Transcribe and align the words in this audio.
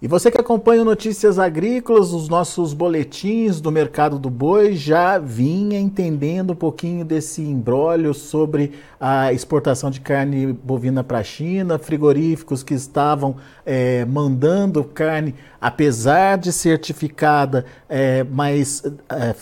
E 0.00 0.06
você 0.06 0.30
que 0.30 0.40
acompanha 0.40 0.84
Notícias 0.84 1.40
Agrícolas, 1.40 2.12
os 2.12 2.28
nossos 2.28 2.72
boletins 2.72 3.60
do 3.60 3.72
mercado 3.72 4.16
do 4.16 4.30
boi 4.30 4.76
já 4.76 5.18
vinha 5.18 5.76
entendendo 5.76 6.52
um 6.52 6.54
pouquinho 6.54 7.04
desse 7.04 7.42
embrólio 7.42 8.14
sobre 8.14 8.74
a 9.00 9.32
exportação 9.32 9.90
de 9.90 10.00
carne 10.00 10.52
bovina 10.52 11.02
para 11.02 11.18
a 11.18 11.24
China, 11.24 11.80
frigoríficos 11.80 12.62
que 12.62 12.74
estavam 12.74 13.38
é, 13.66 14.04
mandando 14.04 14.84
carne, 14.84 15.34
apesar 15.60 16.38
de 16.38 16.52
certificada, 16.52 17.66
é, 17.88 18.22
mas 18.22 18.84
é, 19.08 19.34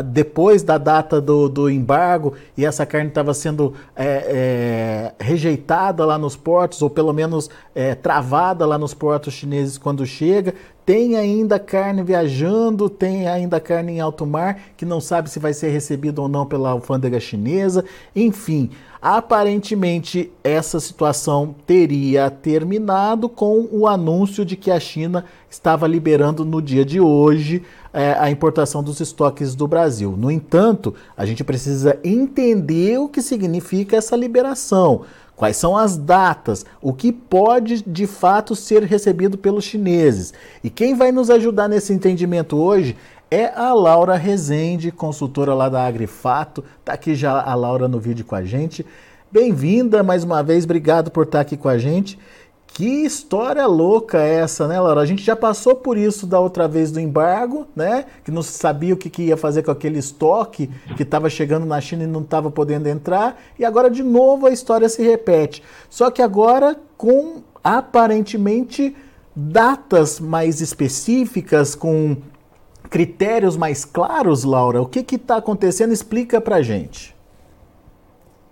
depois 0.00 0.62
da 0.62 0.78
data 0.78 1.20
do, 1.20 1.48
do 1.48 1.68
embargo 1.68 2.34
e 2.56 2.64
essa 2.64 2.86
carne 2.86 3.08
estava 3.08 3.34
sendo 3.34 3.74
é, 3.94 5.12
é, 5.18 5.24
rejeitada 5.24 6.06
lá 6.06 6.16
nos 6.16 6.36
portos, 6.36 6.80
ou 6.80 6.88
pelo 6.88 7.12
menos 7.12 7.50
é, 7.74 7.94
travada 7.94 8.64
lá 8.64 8.78
nos 8.78 8.94
portos 8.94 9.34
chineses 9.34 9.76
quando 9.76 10.06
chega. 10.06 10.54
Tem 10.86 11.16
ainda 11.16 11.58
carne 11.58 12.02
viajando, 12.02 12.88
tem 12.88 13.28
ainda 13.28 13.60
carne 13.60 13.92
em 13.92 14.00
alto 14.00 14.26
mar, 14.26 14.58
que 14.76 14.84
não 14.84 15.00
sabe 15.00 15.30
se 15.30 15.38
vai 15.38 15.52
ser 15.52 15.68
recebido 15.68 16.20
ou 16.20 16.28
não 16.28 16.46
pela 16.46 16.70
alfândega 16.70 17.20
chinesa. 17.20 17.84
Enfim, 18.16 18.70
aparentemente 19.02 20.30
essa 20.44 20.78
situação 20.78 21.52
teria 21.66 22.30
terminado 22.30 23.28
com 23.28 23.68
o 23.72 23.88
anúncio 23.88 24.44
de 24.44 24.54
que 24.54 24.70
a 24.70 24.78
China 24.78 25.24
estava 25.50 25.88
liberando 25.88 26.44
no 26.44 26.62
dia 26.62 26.84
de 26.84 27.00
hoje 27.00 27.64
é, 27.92 28.12
a 28.12 28.30
importação 28.30 28.80
dos 28.80 29.00
estoques 29.00 29.56
do 29.56 29.66
Brasil. 29.66 30.14
No 30.16 30.30
entanto, 30.30 30.94
a 31.16 31.26
gente 31.26 31.42
precisa 31.42 31.98
entender 32.04 32.98
o 32.98 33.08
que 33.08 33.20
significa 33.20 33.96
essa 33.96 34.14
liberação. 34.14 35.02
Quais 35.34 35.56
são 35.56 35.76
as 35.76 35.96
datas? 35.96 36.64
O 36.80 36.92
que 36.92 37.10
pode 37.10 37.82
de 37.82 38.06
fato 38.06 38.54
ser 38.54 38.84
recebido 38.84 39.36
pelos 39.36 39.64
chineses? 39.64 40.32
E 40.62 40.70
quem 40.70 40.94
vai 40.94 41.10
nos 41.10 41.28
ajudar 41.28 41.68
nesse 41.68 41.92
entendimento 41.92 42.56
hoje 42.56 42.96
é 43.32 43.50
a 43.56 43.72
Laura 43.72 44.14
Rezende, 44.14 44.92
consultora 44.92 45.54
lá 45.54 45.70
da 45.70 45.86
Agrifato. 45.86 46.62
Está 46.80 46.92
aqui 46.92 47.14
já 47.14 47.40
a 47.40 47.54
Laura 47.54 47.88
no 47.88 47.98
vídeo 47.98 48.26
com 48.26 48.34
a 48.34 48.44
gente. 48.44 48.84
Bem-vinda 49.30 50.02
mais 50.02 50.22
uma 50.22 50.42
vez, 50.42 50.64
obrigado 50.64 51.10
por 51.10 51.24
estar 51.24 51.40
aqui 51.40 51.56
com 51.56 51.70
a 51.70 51.78
gente. 51.78 52.18
Que 52.66 53.06
história 53.06 53.66
louca 53.66 54.18
é 54.18 54.34
essa, 54.34 54.68
né, 54.68 54.78
Laura? 54.78 55.00
A 55.00 55.06
gente 55.06 55.22
já 55.22 55.34
passou 55.34 55.74
por 55.74 55.96
isso 55.96 56.26
da 56.26 56.38
outra 56.38 56.68
vez 56.68 56.92
do 56.92 57.00
embargo, 57.00 57.66
né? 57.74 58.04
Que 58.22 58.30
não 58.30 58.42
sabia 58.42 58.92
o 58.92 58.98
que, 58.98 59.08
que 59.08 59.22
ia 59.22 59.36
fazer 59.38 59.62
com 59.62 59.70
aquele 59.70 59.98
estoque 59.98 60.68
que 60.94 61.02
estava 61.02 61.30
chegando 61.30 61.64
na 61.64 61.80
China 61.80 62.04
e 62.04 62.06
não 62.06 62.20
estava 62.20 62.50
podendo 62.50 62.86
entrar. 62.86 63.40
E 63.58 63.64
agora, 63.64 63.88
de 63.88 64.02
novo, 64.02 64.46
a 64.46 64.50
história 64.50 64.90
se 64.90 65.02
repete. 65.02 65.62
Só 65.88 66.10
que 66.10 66.20
agora 66.20 66.76
com 66.98 67.42
aparentemente 67.64 68.94
datas 69.34 70.20
mais 70.20 70.60
específicas, 70.60 71.74
com 71.74 72.18
critérios 72.92 73.56
mais 73.56 73.86
claros, 73.86 74.44
Laura. 74.44 74.82
O 74.82 74.86
que 74.86 75.16
está 75.16 75.36
acontecendo? 75.36 75.94
Explica 75.94 76.42
pra 76.42 76.60
gente. 76.60 77.16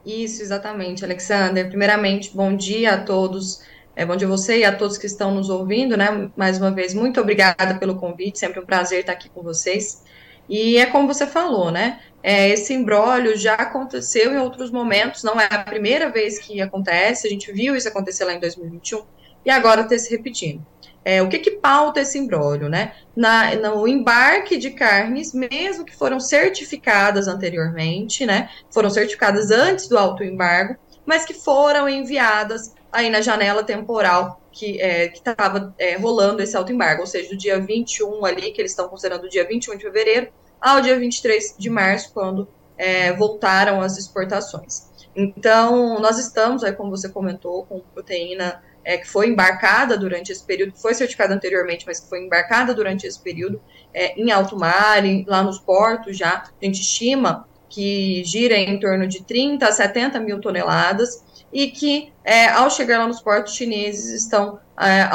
Isso, 0.05 0.41
exatamente, 0.41 1.05
Alexander. 1.05 1.69
Primeiramente, 1.69 2.35
bom 2.35 2.57
dia 2.57 2.95
a 2.95 2.99
todos. 3.03 3.63
É, 3.95 4.07
bom 4.07 4.17
dia 4.17 4.27
a 4.27 4.31
você 4.31 4.61
e 4.61 4.65
a 4.65 4.75
todos 4.75 4.97
que 4.97 5.05
estão 5.05 5.35
nos 5.35 5.51
ouvindo, 5.51 5.95
né? 5.95 6.31
Mais 6.35 6.57
uma 6.57 6.71
vez, 6.71 6.95
muito 6.95 7.21
obrigada 7.21 7.75
pelo 7.79 7.97
convite, 7.97 8.39
sempre 8.39 8.59
um 8.59 8.65
prazer 8.65 9.01
estar 9.01 9.13
aqui 9.13 9.29
com 9.29 9.43
vocês. 9.43 10.03
E 10.49 10.79
é 10.79 10.87
como 10.87 11.07
você 11.07 11.27
falou, 11.27 11.71
né? 11.71 12.01
É, 12.23 12.49
esse 12.49 12.73
embrólio 12.73 13.37
já 13.37 13.55
aconteceu 13.55 14.33
em 14.33 14.39
outros 14.39 14.71
momentos, 14.71 15.23
não 15.23 15.39
é 15.39 15.49
a 15.51 15.59
primeira 15.59 16.11
vez 16.11 16.39
que 16.39 16.63
acontece, 16.63 17.27
a 17.27 17.31
gente 17.31 17.53
viu 17.53 17.77
isso 17.77 17.89
acontecer 17.89 18.25
lá 18.25 18.33
em 18.33 18.41
2021 18.41 19.03
e 19.45 19.51
agora 19.51 19.83
está 19.83 19.99
se 19.99 20.11
repetindo. 20.11 20.65
É, 21.05 21.23
o 21.23 21.29
que, 21.29 21.39
que 21.39 21.53
pauta 21.53 22.01
esse 22.01 22.19
embrólio, 22.19 22.69
né? 22.69 22.93
Na, 23.17 23.55
no 23.55 23.89
embarque 23.89 24.59
de 24.59 24.71
carnes, 24.71 25.33
mesmo 25.33 25.85
que 25.85 25.97
foram 25.97 26.21
certificadas 26.21 27.27
anteriormente, 27.27 28.27
né? 28.27 28.51
Foram 28.71 28.91
certificadas 28.91 29.51
antes 29.51 29.89
do 29.89 29.99
autoembargo, 29.99 30.77
mas 31.07 31.25
que 31.25 31.33
foram 31.33 31.89
enviadas 31.89 32.75
aí 32.93 33.09
na 33.09 33.21
janela 33.21 33.63
temporal 33.63 34.41
que 34.53 34.81
é, 34.81 35.07
estava 35.13 35.75
é, 35.79 35.97
rolando 35.97 36.43
esse 36.43 36.57
autoembargo, 36.57 37.03
ou 37.03 37.07
seja, 37.07 37.31
do 37.31 37.37
dia 37.37 37.59
21 37.61 38.25
ali, 38.25 38.51
que 38.51 38.61
eles 38.61 38.73
estão 38.73 38.89
considerando 38.89 39.25
o 39.25 39.29
dia 39.29 39.47
21 39.47 39.77
de 39.77 39.85
fevereiro, 39.85 40.29
ao 40.61 40.81
dia 40.81 40.99
23 40.99 41.55
de 41.59 41.71
março, 41.71 42.13
quando 42.13 42.49
é, 42.77 43.13
voltaram 43.13 43.81
as 43.81 43.97
exportações. 43.97 44.91
Então, 45.15 45.99
nós 46.01 46.19
estamos, 46.19 46.65
aí, 46.65 46.73
como 46.73 46.91
você 46.91 47.09
comentou, 47.09 47.65
com 47.65 47.81
proteína 47.81 48.63
é, 48.91 48.99
que 48.99 49.07
foi 49.07 49.29
embarcada 49.29 49.97
durante 49.97 50.33
esse 50.33 50.43
período, 50.43 50.73
foi 50.75 50.95
certificada 50.95 51.33
anteriormente, 51.33 51.85
mas 51.87 52.01
que 52.01 52.09
foi 52.09 52.25
embarcada 52.25 52.75
durante 52.75 53.07
esse 53.07 53.21
período 53.21 53.63
é, 53.95 54.21
em 54.21 54.33
alto 54.33 54.59
mar, 54.59 55.05
em, 55.05 55.25
lá 55.29 55.45
nos 55.45 55.61
portos 55.61 56.19
já, 56.19 56.43
a 56.61 56.65
gente 56.65 56.81
estima 56.81 57.47
que 57.69 58.25
gira 58.25 58.57
em 58.57 58.81
torno 58.81 59.07
de 59.07 59.23
30 59.23 59.65
a 59.65 59.71
70 59.71 60.19
mil 60.19 60.41
toneladas, 60.41 61.23
e 61.53 61.69
que, 61.69 62.13
é, 62.25 62.49
ao 62.49 62.69
chegar 62.69 62.99
lá 62.99 63.07
nos 63.07 63.21
portos 63.21 63.55
chineses, 63.55 64.11
estão 64.11 64.59
é, 64.77 65.09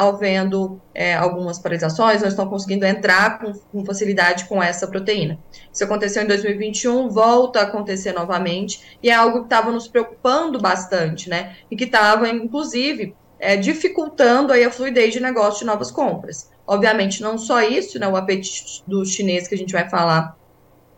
é, 0.94 1.14
algumas 1.14 1.58
paralisações, 1.58 2.22
não 2.22 2.28
estão 2.28 2.48
conseguindo 2.48 2.86
entrar 2.86 3.38
com, 3.38 3.52
com, 3.52 3.84
facilidade 3.84 4.46
com 4.46 4.62
essa 4.62 4.86
proteína. 4.86 5.38
Isso 5.70 5.84
aconteceu 5.84 6.22
em 6.22 6.26
2021, 6.26 7.10
volta 7.10 7.60
a 7.60 7.62
acontecer 7.64 8.12
novamente, 8.12 8.98
e 9.02 9.10
é 9.10 9.14
algo 9.14 9.40
que 9.40 9.46
estava 9.46 9.70
nos 9.70 9.86
preocupando 9.86 10.58
bastante, 10.58 11.28
né? 11.28 11.56
E 11.70 11.76
que 11.76 11.84
estava, 11.84 12.28
inclusive, 12.28 13.14
é, 13.38 13.56
dificultando 13.56 14.52
aí 14.52 14.64
a 14.64 14.70
fluidez 14.70 15.12
de 15.12 15.20
negócio 15.20 15.60
de 15.60 15.66
novas 15.66 15.90
compras. 15.90 16.50
Obviamente, 16.66 17.22
não 17.22 17.38
só 17.38 17.62
isso, 17.62 17.98
né? 17.98 18.08
O 18.08 18.16
apetite 18.16 18.82
do 18.86 19.04
chinês 19.04 19.46
que 19.46 19.54
a 19.54 19.58
gente 19.58 19.72
vai 19.72 19.88
falar 19.88 20.36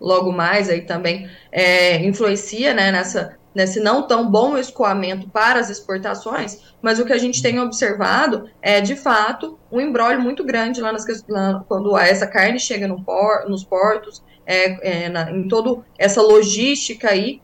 logo 0.00 0.32
mais 0.32 0.70
aí 0.70 0.82
também 0.82 1.28
é, 1.50 1.96
influencia 2.04 2.72
né, 2.72 2.92
nessa 2.92 3.36
nesse 3.54 3.80
não 3.80 4.06
tão 4.06 4.30
bom 4.30 4.56
escoamento 4.56 5.28
para 5.28 5.58
as 5.58 5.68
exportações, 5.68 6.62
mas 6.80 7.00
o 7.00 7.04
que 7.04 7.12
a 7.12 7.18
gente 7.18 7.42
tem 7.42 7.58
observado 7.58 8.48
é, 8.62 8.80
de 8.80 8.94
fato, 8.94 9.58
um 9.72 9.80
embrólio 9.80 10.20
muito 10.20 10.44
grande 10.44 10.80
lá, 10.80 10.92
nas, 10.92 11.04
lá 11.28 11.64
quando 11.66 11.96
essa 11.98 12.24
carne 12.24 12.60
chega 12.60 12.86
no 12.86 13.02
por, 13.02 13.48
nos 13.48 13.64
portos, 13.64 14.22
é, 14.46 15.06
é, 15.06 15.08
na, 15.08 15.30
em 15.32 15.48
toda 15.48 15.82
essa 15.98 16.22
logística 16.22 17.10
aí, 17.10 17.40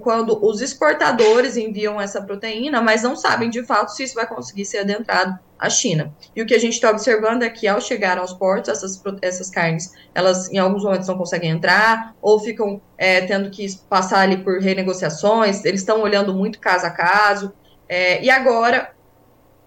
quando 0.00 0.38
os 0.44 0.60
exportadores 0.60 1.56
enviam 1.56 2.00
essa 2.00 2.22
proteína, 2.22 2.80
mas 2.80 3.02
não 3.02 3.16
sabem 3.16 3.50
de 3.50 3.64
fato 3.64 3.88
se 3.88 4.04
isso 4.04 4.14
vai 4.14 4.26
conseguir 4.26 4.64
ser 4.64 4.78
adentrado 4.78 5.38
à 5.58 5.68
China. 5.68 6.14
E 6.34 6.40
o 6.40 6.46
que 6.46 6.54
a 6.54 6.60
gente 6.60 6.74
está 6.74 6.90
observando 6.90 7.42
é 7.42 7.50
que 7.50 7.66
ao 7.66 7.80
chegar 7.80 8.18
aos 8.18 8.32
portos, 8.32 8.70
essas, 8.70 9.02
essas 9.20 9.50
carnes, 9.50 9.92
elas 10.14 10.48
em 10.52 10.58
alguns 10.58 10.84
momentos 10.84 11.08
não 11.08 11.18
conseguem 11.18 11.50
entrar, 11.50 12.14
ou 12.22 12.38
ficam 12.38 12.80
é, 12.96 13.22
tendo 13.22 13.50
que 13.50 13.66
passar 13.88 14.20
ali 14.20 14.36
por 14.36 14.60
renegociações, 14.60 15.64
eles 15.64 15.80
estão 15.80 16.00
olhando 16.02 16.32
muito 16.32 16.60
caso 16.60 16.86
a 16.86 16.90
caso. 16.90 17.52
É, 17.88 18.22
e 18.22 18.30
agora, 18.30 18.92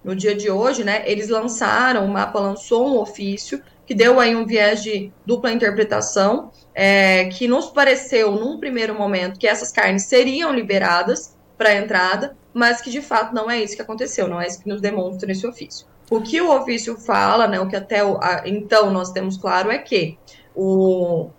no 0.03 0.15
dia 0.15 0.33
de 0.33 0.49
hoje, 0.49 0.85
né, 0.85 1.03
eles 1.05 1.27
lançaram, 1.27 2.05
o 2.05 2.07
mapa 2.07 2.39
lançou 2.39 2.87
um 2.87 2.97
ofício 2.97 3.61
que 3.91 3.95
deu 3.95 4.21
aí 4.21 4.33
um 4.33 4.45
viés 4.45 4.81
de 4.81 5.11
dupla 5.25 5.51
interpretação, 5.51 6.49
é, 6.73 7.25
que 7.25 7.45
nos 7.45 7.65
pareceu, 7.67 8.31
num 8.31 8.57
primeiro 8.57 8.95
momento, 8.95 9.37
que 9.37 9.45
essas 9.45 9.69
carnes 9.69 10.03
seriam 10.05 10.55
liberadas 10.55 11.35
para 11.57 11.75
entrada, 11.75 12.37
mas 12.53 12.79
que 12.79 12.89
de 12.89 13.01
fato 13.01 13.35
não 13.35 13.51
é 13.51 13.61
isso 13.61 13.75
que 13.75 13.81
aconteceu, 13.81 14.29
não 14.29 14.39
é 14.39 14.47
isso 14.47 14.63
que 14.63 14.69
nos 14.69 14.79
demonstra 14.79 15.29
esse 15.29 15.45
ofício. 15.45 15.85
O 16.09 16.21
que 16.21 16.39
o 16.39 16.55
ofício 16.55 16.95
fala, 16.95 17.49
né, 17.49 17.59
o 17.59 17.67
que 17.67 17.75
até 17.75 18.01
o, 18.01 18.17
a, 18.21 18.43
então 18.45 18.89
nós 18.91 19.11
temos 19.11 19.35
claro 19.35 19.69
é 19.69 19.77
que 19.77 20.17
o, 20.55 21.29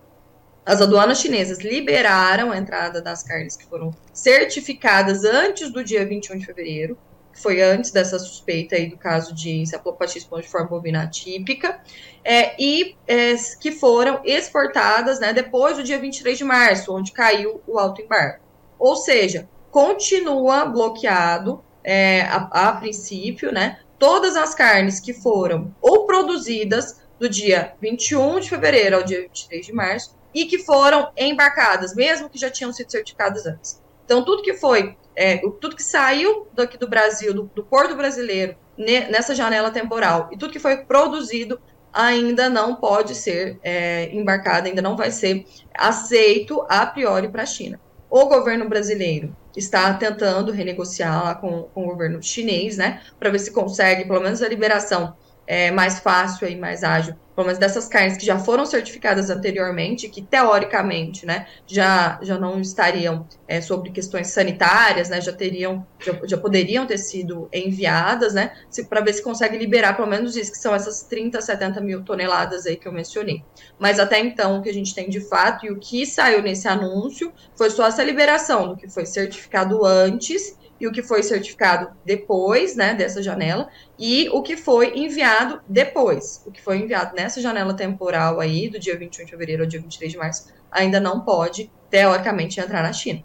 as 0.66 0.82
aduanas 0.82 1.20
chinesas 1.20 1.60
liberaram 1.60 2.52
a 2.52 2.58
entrada 2.58 3.00
das 3.00 3.22
carnes 3.22 3.56
que 3.56 3.64
foram 3.64 3.92
certificadas 4.12 5.24
antes 5.24 5.72
do 5.72 5.82
dia 5.82 6.04
21 6.04 6.36
de 6.36 6.44
fevereiro, 6.44 6.98
que 7.32 7.40
foi 7.40 7.62
antes 7.62 7.90
dessa 7.90 8.18
suspeita 8.18 8.76
aí 8.76 8.88
do 8.88 8.96
caso 8.96 9.34
de 9.34 9.50
encefalopatia 9.50 10.18
espongiforme 10.18 10.68
bovina 10.68 11.02
atípica, 11.02 11.80
é, 12.24 12.54
e 12.62 12.96
é, 13.06 13.34
que 13.60 13.72
foram 13.72 14.20
exportadas 14.24 15.18
né, 15.18 15.32
depois 15.32 15.76
do 15.76 15.82
dia 15.82 15.98
23 15.98 16.38
de 16.38 16.44
março, 16.44 16.94
onde 16.94 17.12
caiu 17.12 17.60
o 17.66 17.78
alto 17.78 18.02
embargo. 18.02 18.42
Ou 18.78 18.96
seja, 18.96 19.48
continua 19.70 20.66
bloqueado 20.66 21.64
é, 21.82 22.22
a, 22.22 22.68
a 22.68 22.72
princípio, 22.72 23.52
né, 23.52 23.78
todas 23.98 24.36
as 24.36 24.54
carnes 24.54 25.00
que 25.00 25.14
foram 25.14 25.74
ou 25.80 26.06
produzidas 26.06 27.00
do 27.18 27.28
dia 27.28 27.74
21 27.80 28.40
de 28.40 28.50
fevereiro 28.50 28.96
ao 28.96 29.02
dia 29.02 29.22
23 29.22 29.66
de 29.66 29.72
março 29.72 30.16
e 30.34 30.46
que 30.46 30.58
foram 30.58 31.12
embarcadas, 31.16 31.94
mesmo 31.94 32.28
que 32.28 32.38
já 32.38 32.50
tinham 32.50 32.72
sido 32.72 32.90
certificadas 32.90 33.46
antes. 33.46 33.81
Então, 34.04 34.24
tudo 34.24 34.42
que 34.42 34.54
foi 34.54 34.96
é, 35.14 35.38
tudo 35.60 35.76
que 35.76 35.82
saiu 35.82 36.48
daqui 36.54 36.78
do 36.78 36.88
Brasil, 36.88 37.34
do, 37.34 37.50
do 37.54 37.62
porto 37.62 37.94
brasileiro, 37.94 38.56
ne, 38.76 39.00
nessa 39.08 39.34
janela 39.34 39.70
temporal, 39.70 40.28
e 40.32 40.36
tudo 40.36 40.52
que 40.52 40.58
foi 40.58 40.78
produzido 40.78 41.60
ainda 41.92 42.48
não 42.48 42.74
pode 42.74 43.14
ser 43.14 43.58
é, 43.62 44.10
embarcado, 44.14 44.66
ainda 44.66 44.80
não 44.80 44.96
vai 44.96 45.10
ser 45.10 45.44
aceito 45.74 46.64
a 46.68 46.86
priori 46.86 47.28
para 47.28 47.42
a 47.42 47.46
China. 47.46 47.78
O 48.08 48.26
governo 48.26 48.68
brasileiro 48.68 49.36
está 49.54 49.92
tentando 49.94 50.52
renegociar 50.52 51.38
com, 51.40 51.64
com 51.74 51.84
o 51.84 51.88
governo 51.88 52.22
chinês, 52.22 52.78
né, 52.78 53.02
para 53.18 53.30
ver 53.30 53.38
se 53.38 53.52
consegue 53.52 54.06
pelo 54.06 54.20
menos 54.20 54.42
a 54.42 54.48
liberação 54.48 55.14
é, 55.46 55.70
mais 55.70 55.98
fácil 55.98 56.48
e 56.48 56.56
mais 56.56 56.82
ágil 56.82 57.14
pelo 57.34 57.46
menos 57.46 57.58
dessas 57.58 57.88
carnes 57.88 58.16
que 58.16 58.26
já 58.26 58.38
foram 58.38 58.66
certificadas 58.66 59.30
anteriormente, 59.30 60.08
que 60.08 60.22
teoricamente, 60.22 61.24
né, 61.24 61.46
já, 61.66 62.18
já 62.22 62.38
não 62.38 62.60
estariam 62.60 63.26
é, 63.48 63.60
sobre 63.60 63.90
questões 63.90 64.28
sanitárias, 64.28 65.08
né, 65.08 65.20
já 65.20 65.32
teriam, 65.32 65.86
já, 65.98 66.18
já 66.24 66.38
poderiam 66.38 66.86
ter 66.86 66.98
sido 66.98 67.48
enviadas, 67.52 68.34
né, 68.34 68.52
para 68.88 69.00
ver 69.00 69.14
se 69.14 69.22
consegue 69.22 69.56
liberar 69.56 69.96
pelo 69.96 70.08
menos 70.08 70.36
isso, 70.36 70.52
que 70.52 70.58
são 70.58 70.74
essas 70.74 71.02
30, 71.02 71.40
70 71.40 71.80
mil 71.80 72.02
toneladas 72.02 72.66
aí 72.66 72.76
que 72.76 72.86
eu 72.86 72.92
mencionei. 72.92 73.42
Mas 73.78 73.98
até 73.98 74.18
então, 74.18 74.58
o 74.58 74.62
que 74.62 74.68
a 74.68 74.74
gente 74.74 74.94
tem 74.94 75.08
de 75.08 75.20
fato 75.20 75.66
e 75.66 75.70
o 75.70 75.78
que 75.78 76.06
saiu 76.06 76.42
nesse 76.42 76.68
anúncio 76.68 77.32
foi 77.56 77.70
só 77.70 77.86
essa 77.86 78.02
liberação 78.02 78.68
do 78.68 78.76
que 78.76 78.88
foi 78.88 79.06
certificado 79.06 79.84
antes 79.84 80.56
e 80.82 80.86
o 80.88 80.90
que 80.90 81.00
foi 81.00 81.22
certificado 81.22 81.92
depois, 82.04 82.74
né, 82.74 82.92
dessa 82.92 83.22
janela, 83.22 83.68
e 83.96 84.28
o 84.30 84.42
que 84.42 84.56
foi 84.56 84.98
enviado 84.98 85.60
depois. 85.68 86.42
O 86.44 86.50
que 86.50 86.60
foi 86.60 86.78
enviado 86.78 87.14
nessa 87.14 87.40
janela 87.40 87.72
temporal 87.72 88.40
aí, 88.40 88.68
do 88.68 88.80
dia 88.80 88.98
21 88.98 89.26
de 89.26 89.30
fevereiro 89.30 89.62
ao 89.62 89.68
dia 89.68 89.80
23 89.80 90.10
de 90.10 90.18
março, 90.18 90.48
ainda 90.72 90.98
não 90.98 91.20
pode, 91.20 91.70
teoricamente, 91.88 92.58
entrar 92.58 92.82
na 92.82 92.92
China. 92.92 93.22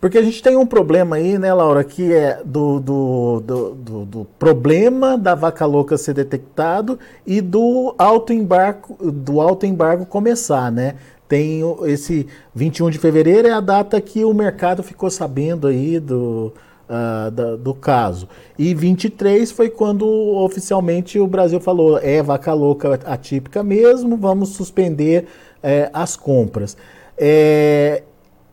Porque 0.00 0.16
a 0.16 0.22
gente 0.22 0.40
tem 0.40 0.56
um 0.56 0.64
problema 0.64 1.16
aí, 1.16 1.36
né, 1.36 1.52
Laura, 1.52 1.82
que 1.82 2.12
é 2.12 2.40
do, 2.44 2.78
do, 2.78 3.40
do, 3.40 3.70
do, 3.74 4.04
do 4.04 4.24
problema 4.38 5.18
da 5.18 5.34
vaca 5.34 5.66
louca 5.66 5.98
ser 5.98 6.14
detectado 6.14 7.00
e 7.26 7.40
do 7.40 7.96
alto 7.98 8.32
embargo, 8.32 8.96
do 9.10 9.40
alto 9.40 9.66
embargo 9.66 10.06
começar, 10.06 10.70
né? 10.70 10.94
Tem 11.26 11.62
esse 11.86 12.28
21 12.54 12.90
de 12.90 12.98
fevereiro 12.98 13.48
é 13.48 13.52
a 13.52 13.58
data 13.60 14.00
que 14.00 14.24
o 14.24 14.32
mercado 14.32 14.84
ficou 14.84 15.10
sabendo 15.10 15.66
aí 15.66 15.98
do, 15.98 16.52
uh, 16.88 17.30
da, 17.30 17.56
do 17.56 17.74
caso. 17.74 18.28
E 18.58 18.74
23 18.74 19.50
foi 19.50 19.68
quando 19.68 20.06
oficialmente 20.06 21.18
o 21.18 21.26
Brasil 21.26 21.60
falou: 21.60 21.98
é 21.98 22.22
vaca 22.22 22.52
louca 22.52 23.00
atípica 23.04 23.62
mesmo, 23.62 24.16
vamos 24.16 24.50
suspender 24.50 25.26
é, 25.62 25.90
as 25.92 26.16
compras. 26.16 26.76
É, 27.18 28.02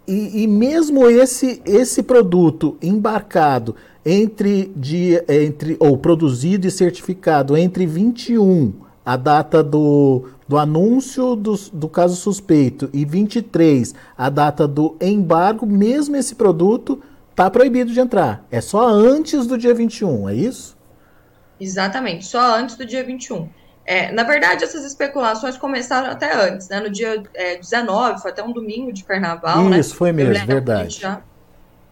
e, 0.07 0.43
e, 0.43 0.47
mesmo 0.47 1.07
esse, 1.07 1.61
esse 1.65 2.03
produto 2.03 2.77
embarcado 2.81 3.75
entre, 4.05 4.71
de, 4.75 5.23
entre 5.29 5.77
ou 5.79 5.97
produzido 5.97 6.67
e 6.67 6.71
certificado 6.71 7.55
entre 7.55 7.85
21, 7.85 8.73
a 9.05 9.15
data 9.15 9.63
do, 9.63 10.25
do 10.47 10.57
anúncio 10.57 11.35
do, 11.35 11.55
do 11.71 11.87
caso 11.87 12.15
suspeito, 12.15 12.89
e 12.91 13.05
23, 13.05 13.95
a 14.17 14.29
data 14.29 14.67
do 14.67 14.95
embargo, 14.99 15.65
mesmo 15.65 16.17
esse 16.17 16.35
produto 16.35 16.99
está 17.33 17.49
proibido 17.49 17.91
de 17.91 17.99
entrar. 17.99 18.45
É 18.49 18.61
só 18.61 18.87
antes 18.87 19.45
do 19.45 19.57
dia 19.57 19.73
21, 19.73 20.29
é 20.29 20.35
isso? 20.35 20.77
Exatamente, 21.59 22.25
só 22.25 22.55
antes 22.55 22.75
do 22.75 22.85
dia 22.85 23.03
21. 23.03 23.49
É, 23.85 24.11
na 24.11 24.23
verdade, 24.23 24.63
essas 24.63 24.85
especulações 24.85 25.57
começaram 25.57 26.09
até 26.09 26.33
antes, 26.33 26.69
né? 26.69 26.79
No 26.79 26.89
dia 26.89 27.21
é, 27.33 27.57
19, 27.57 28.21
foi 28.21 28.31
até 28.31 28.41
um 28.41 28.53
domingo 28.53 28.93
de 28.93 29.03
carnaval, 29.03 29.69
né? 29.69 29.79
Isso, 29.79 29.91
né? 29.91 29.97
foi 29.97 30.11
mesmo, 30.13 30.45
verdade. 30.45 31.01
Já, 31.01 31.21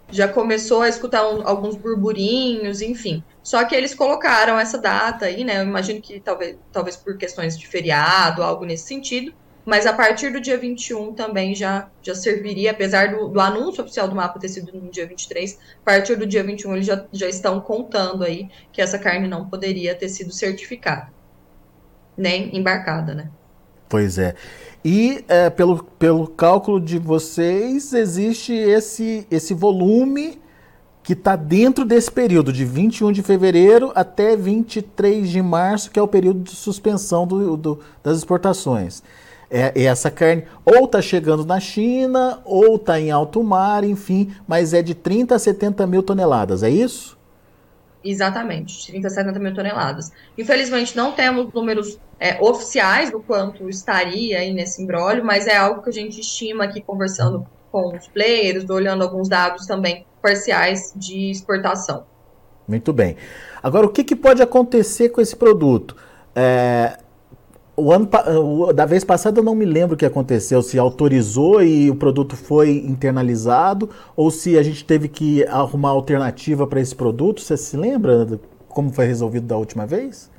já 0.10 0.28
começou 0.28 0.84
a 0.84 0.90
escutar 0.90 1.28
um, 1.28 1.46
alguns 1.46 1.76
burburinhos, 1.76 2.82
enfim. 2.82 3.22
Só 3.44 3.66
que 3.66 3.76
eles 3.76 3.94
colocaram 3.94 4.58
essa 4.58 4.78
data 4.78 5.26
aí, 5.26 5.44
né? 5.44 5.58
Eu 5.58 5.64
imagino 5.64 6.02
que 6.02 6.20
talvez, 6.22 6.56
talvez 6.72 6.96
por 6.96 7.18
questões 7.18 7.58
de 7.58 7.68
feriado, 7.68 8.42
algo 8.42 8.64
nesse 8.64 8.88
sentido, 8.88 9.34
mas 9.66 9.86
a 9.86 9.94
partir 9.94 10.32
do 10.32 10.42
dia 10.42 10.58
21 10.58 11.14
também 11.14 11.54
já, 11.54 11.90
já 12.02 12.16
serviria, 12.16 12.72
apesar 12.72 13.16
do, 13.16 13.28
do, 13.28 13.40
anúncio 13.40 13.84
oficial 13.84 14.08
do 14.08 14.16
mapa 14.16 14.40
ter 14.40 14.50
sido 14.50 14.72
no 14.74 14.90
dia 14.90 15.08
23, 15.08 15.58
a 15.82 15.86
partir 15.86 16.16
do 16.16 16.26
dia 16.26 16.44
21 16.44 16.74
eles 16.74 16.86
já, 16.86 17.06
já 17.12 17.28
estão 17.28 17.60
contando 17.60 18.24
aí 18.24 18.50
que 18.72 18.82
essa 18.82 18.98
carne 18.98 19.28
não 19.28 19.48
poderia 19.48 19.94
ter 19.94 20.10
sido 20.10 20.32
certificada, 20.32 21.10
nem 22.18 22.56
embarcada, 22.56 23.14
né? 23.14 23.30
Pois 23.88 24.18
é. 24.18 24.36
E 24.84 25.24
é, 25.28 25.50
pelo, 25.50 25.84
pelo 25.84 26.28
cálculo 26.28 26.80
de 26.80 26.98
vocês, 26.98 27.94
existe 27.94 28.54
esse, 28.54 29.28
esse 29.30 29.54
volume 29.54 30.42
que 31.04 31.14
está 31.14 31.36
dentro 31.36 31.84
desse 31.84 32.12
período, 32.12 32.54
de 32.54 32.64
21 32.64 33.12
de 33.12 33.22
fevereiro 33.22 33.92
até 33.96 34.36
23 34.36 35.30
de 35.30 35.42
março, 35.42 35.92
que 35.92 36.00
é 36.00 36.02
o 36.02 36.08
período 36.08 36.42
de 36.42 36.52
suspensão 36.52 37.26
do, 37.26 37.58
do 37.58 37.80
das 38.04 38.18
exportações. 38.18 39.04
É, 39.54 39.84
essa 39.84 40.10
carne 40.10 40.46
ou 40.64 40.86
está 40.86 41.02
chegando 41.02 41.46
na 41.46 41.60
China, 41.60 42.42
ou 42.46 42.78
está 42.78 42.98
em 42.98 43.12
alto 43.12 43.44
mar, 43.44 43.84
enfim, 43.84 44.34
mas 44.48 44.74
é 44.74 44.82
de 44.82 44.96
30 44.96 45.36
a 45.36 45.40
70 45.40 45.86
mil 45.86 46.02
toneladas, 46.02 46.64
é 46.64 46.70
isso? 46.70 47.20
Exatamente, 48.04 48.88
30 48.88 49.08
a 49.08 49.10
70 49.10 49.40
mil 49.40 49.54
toneladas. 49.54 50.12
Infelizmente, 50.38 50.96
não 50.96 51.12
temos 51.12 51.54
números 51.54 52.00
é, 52.20 52.42
oficiais 52.42 53.12
do 53.12 53.20
quanto 53.20 53.70
estaria 53.70 54.40
aí 54.40 54.54
nesse 54.54 54.82
embrólio, 54.82 55.24
mas 55.24 55.48
é 55.48 55.58
algo 55.58 55.84
que 55.84 55.90
a 55.90 55.94
gente 55.94 56.22
estima 56.22 56.64
aqui 56.64 56.82
conversando 56.82 57.46
com 57.72 57.96
os 57.96 58.08
players, 58.08 58.70
olhando 58.70 59.04
alguns 59.04 59.30
dados 59.30 59.66
também 59.66 60.06
parciais 60.22 60.94
de 60.96 61.30
exportação. 61.30 62.06
Muito 62.68 62.94
bem. 62.94 63.18
Agora, 63.62 63.86
o 63.86 63.90
que, 63.90 64.04
que 64.04 64.16
pode 64.16 64.42
acontecer 64.42 65.10
com 65.10 65.22
esse 65.22 65.36
produto? 65.36 65.96
É, 66.36 66.98
o 67.76 67.92
ano, 67.92 68.10
da 68.74 68.86
vez 68.86 69.04
passada 69.04 69.40
eu 69.40 69.44
não 69.44 69.56
me 69.56 69.66
lembro 69.66 69.96
o 69.96 69.98
que 69.98 70.06
aconteceu, 70.06 70.62
se 70.62 70.78
autorizou 70.78 71.64
e 71.64 71.90
o 71.90 71.96
produto 71.96 72.36
foi 72.36 72.78
internalizado, 72.78 73.90
ou 74.16 74.30
se 74.30 74.58
a 74.58 74.64
gente 74.64 74.84
teve 74.84 75.08
que 75.08 75.46
arrumar 75.48 75.90
alternativa 75.90 76.68
para 76.68 76.82
esse 76.82 76.96
produto. 76.96 77.42
Você 77.42 77.58
se 77.58 77.78
lembra 77.78 78.40
como 78.68 78.92
foi 78.92 79.06
resolvido 79.06 79.48
da 79.48 79.58
última 79.58 79.86
vez? 79.86 80.30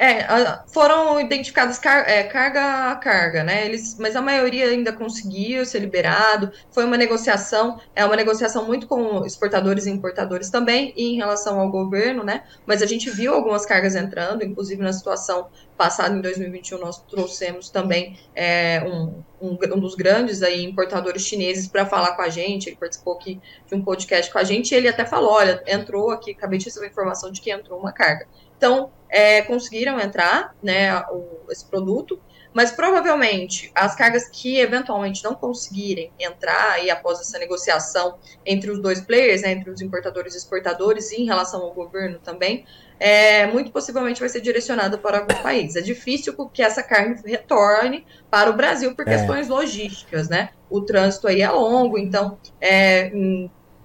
É, 0.00 0.28
foram 0.68 1.20
identificadas 1.20 1.76
car 1.76 2.08
é, 2.08 2.22
carga 2.22 2.92
a 2.92 2.94
carga, 2.94 3.42
né? 3.42 3.66
Eles, 3.66 3.96
mas 3.98 4.14
a 4.14 4.22
maioria 4.22 4.66
ainda 4.66 4.92
conseguiu 4.92 5.66
ser 5.66 5.80
liberado. 5.80 6.52
Foi 6.70 6.84
uma 6.84 6.96
negociação, 6.96 7.80
é 7.96 8.04
uma 8.04 8.14
negociação 8.14 8.64
muito 8.64 8.86
com 8.86 9.26
exportadores 9.26 9.86
e 9.86 9.90
importadores 9.90 10.50
também, 10.50 10.92
e 10.96 11.14
em 11.14 11.16
relação 11.16 11.58
ao 11.58 11.68
governo, 11.68 12.22
né? 12.22 12.44
Mas 12.64 12.80
a 12.80 12.86
gente 12.86 13.10
viu 13.10 13.34
algumas 13.34 13.66
cargas 13.66 13.96
entrando, 13.96 14.44
inclusive 14.44 14.80
na 14.80 14.92
situação 14.92 15.48
passada 15.78 16.14
em 16.14 16.20
2021 16.20 16.78
nós 16.78 16.98
trouxemos 17.04 17.70
também 17.70 18.18
é, 18.34 18.82
um, 18.84 19.22
um, 19.40 19.58
um, 19.74 19.78
dos 19.78 19.94
grandes 19.94 20.42
aí 20.42 20.64
importadores 20.64 21.22
chineses 21.22 21.68
para 21.68 21.86
falar 21.86 22.16
com 22.16 22.22
a 22.22 22.28
gente. 22.28 22.68
Ele 22.68 22.76
participou 22.76 23.14
aqui 23.14 23.40
de 23.66 23.74
um 23.74 23.82
podcast 23.82 24.30
com 24.30 24.38
a 24.38 24.44
gente. 24.44 24.72
E 24.72 24.74
ele 24.76 24.88
até 24.88 25.06
falou, 25.06 25.30
olha, 25.30 25.62
entrou 25.66 26.10
aqui, 26.10 26.32
acabei 26.32 26.58
de 26.58 26.64
receber 26.66 26.86
a 26.86 26.90
informação 26.90 27.30
de 27.30 27.40
que 27.40 27.50
entrou 27.50 27.78
uma 27.78 27.92
carga. 27.92 28.26
Então, 28.56 28.90
é, 29.08 29.40
conseguiram 29.42 30.00
entrar, 30.00 30.54
né, 30.60 31.00
o, 31.12 31.50
esse 31.50 31.64
produto, 31.64 32.20
mas 32.52 32.72
provavelmente 32.72 33.70
as 33.74 33.94
cargas 33.94 34.28
que 34.28 34.58
eventualmente 34.58 35.22
não 35.22 35.34
conseguirem 35.34 36.10
entrar 36.18 36.82
e 36.82 36.90
após 36.90 37.20
essa 37.20 37.38
negociação 37.38 38.18
entre 38.44 38.70
os 38.70 38.80
dois 38.80 39.00
players, 39.00 39.42
né, 39.42 39.52
entre 39.52 39.70
os 39.70 39.80
importadores 39.80 40.34
e 40.34 40.38
exportadores, 40.38 41.12
e 41.12 41.22
em 41.22 41.24
relação 41.24 41.62
ao 41.62 41.72
governo 41.72 42.18
também, 42.18 42.66
é, 42.98 43.46
muito 43.46 43.70
possivelmente 43.70 44.20
vai 44.20 44.28
ser 44.28 44.40
direcionada 44.40 44.98
para 44.98 45.18
alguns 45.18 45.38
países. 45.38 45.76
É 45.76 45.80
difícil 45.80 46.34
que 46.52 46.62
essa 46.62 46.82
carne 46.82 47.20
retorne 47.24 48.04
para 48.30 48.50
o 48.50 48.52
Brasil 48.54 48.94
por 48.94 49.06
é. 49.08 49.16
questões 49.16 49.48
logísticas, 49.48 50.28
né? 50.28 50.50
O 50.68 50.80
trânsito 50.80 51.28
aí 51.28 51.40
é 51.40 51.50
longo, 51.50 51.98
então 51.98 52.38
é, 52.60 53.10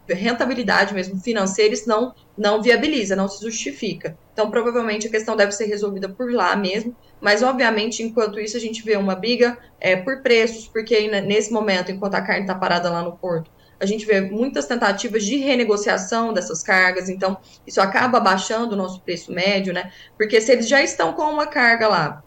rentabilidade 0.09 0.93
mesmo 0.93 1.19
financeira, 1.19 1.73
isso 1.73 1.87
não, 1.87 2.13
não 2.37 2.61
viabiliza, 2.61 3.15
não 3.15 3.27
se 3.27 3.41
justifica. 3.41 4.17
Então, 4.33 4.49
provavelmente 4.49 5.07
a 5.07 5.09
questão 5.09 5.35
deve 5.35 5.51
ser 5.51 5.65
resolvida 5.65 6.09
por 6.09 6.31
lá 6.31 6.55
mesmo, 6.55 6.95
mas 7.21 7.41
obviamente, 7.41 8.03
enquanto 8.03 8.39
isso, 8.39 8.57
a 8.57 8.59
gente 8.59 8.83
vê 8.83 8.97
uma 8.97 9.15
briga 9.15 9.57
é, 9.79 9.95
por 9.95 10.21
preços, 10.21 10.67
porque 10.67 11.07
nesse 11.21 11.53
momento, 11.53 11.91
enquanto 11.91 12.15
a 12.15 12.21
carne 12.21 12.41
está 12.41 12.55
parada 12.55 12.89
lá 12.89 13.01
no 13.01 13.13
porto, 13.13 13.49
a 13.83 13.85
gente 13.85 14.05
vê 14.05 14.21
muitas 14.21 14.65
tentativas 14.65 15.25
de 15.25 15.35
renegociação 15.35 16.31
dessas 16.31 16.63
cargas, 16.63 17.09
então 17.09 17.37
isso 17.67 17.81
acaba 17.81 18.17
baixando 18.19 18.73
o 18.73 18.77
nosso 18.77 19.01
preço 19.01 19.31
médio, 19.31 19.73
né? 19.73 19.91
Porque 20.17 20.39
se 20.39 20.53
eles 20.53 20.69
já 20.69 20.81
estão 20.81 21.11
com 21.11 21.23
uma 21.23 21.45
carga 21.45 21.87
lá 21.89 22.23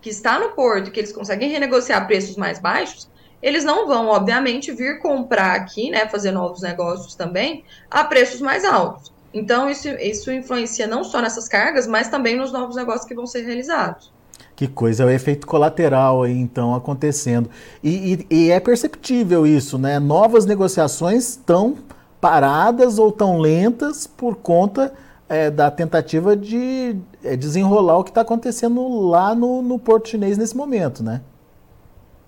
que 0.00 0.08
está 0.08 0.38
no 0.38 0.52
porto, 0.52 0.90
que 0.90 0.98
eles 0.98 1.12
conseguem 1.12 1.50
renegociar 1.50 2.06
preços 2.06 2.36
mais 2.36 2.58
baixos, 2.58 3.10
eles 3.42 3.62
não 3.62 3.86
vão, 3.86 4.08
obviamente, 4.08 4.72
vir 4.72 5.00
comprar 5.00 5.54
aqui, 5.54 5.90
né, 5.90 6.08
fazer 6.08 6.32
novos 6.32 6.62
negócios 6.62 7.14
também, 7.14 7.62
a 7.90 8.02
preços 8.04 8.40
mais 8.40 8.64
altos. 8.64 9.12
Então, 9.34 9.68
isso, 9.68 9.88
isso 9.88 10.32
influencia 10.32 10.86
não 10.86 11.04
só 11.04 11.20
nessas 11.20 11.46
cargas, 11.46 11.86
mas 11.86 12.08
também 12.08 12.36
nos 12.36 12.52
novos 12.52 12.74
negócios 12.74 13.06
que 13.06 13.14
vão 13.14 13.26
ser 13.26 13.42
realizados. 13.42 14.10
Que 14.56 14.66
coisa, 14.66 15.02
é 15.02 15.06
o 15.06 15.10
efeito 15.10 15.46
colateral 15.46 16.22
aí, 16.22 16.32
então, 16.32 16.74
acontecendo. 16.74 17.50
E, 17.84 18.26
e, 18.30 18.34
e 18.34 18.50
é 18.50 18.58
perceptível 18.58 19.46
isso, 19.46 19.76
né? 19.76 19.98
Novas 19.98 20.46
negociações 20.46 21.28
estão 21.28 21.76
paradas 22.18 22.98
ou 22.98 23.12
tão 23.12 23.38
lentas 23.38 24.06
por 24.06 24.36
conta 24.36 24.94
é, 25.28 25.50
da 25.50 25.70
tentativa 25.70 26.34
de 26.34 26.96
é, 27.22 27.36
desenrolar 27.36 27.98
o 27.98 28.04
que 28.04 28.10
está 28.10 28.22
acontecendo 28.22 29.08
lá 29.10 29.34
no, 29.34 29.60
no 29.60 29.78
Porto 29.78 30.08
Chinês 30.08 30.38
nesse 30.38 30.56
momento, 30.56 31.02
né? 31.02 31.20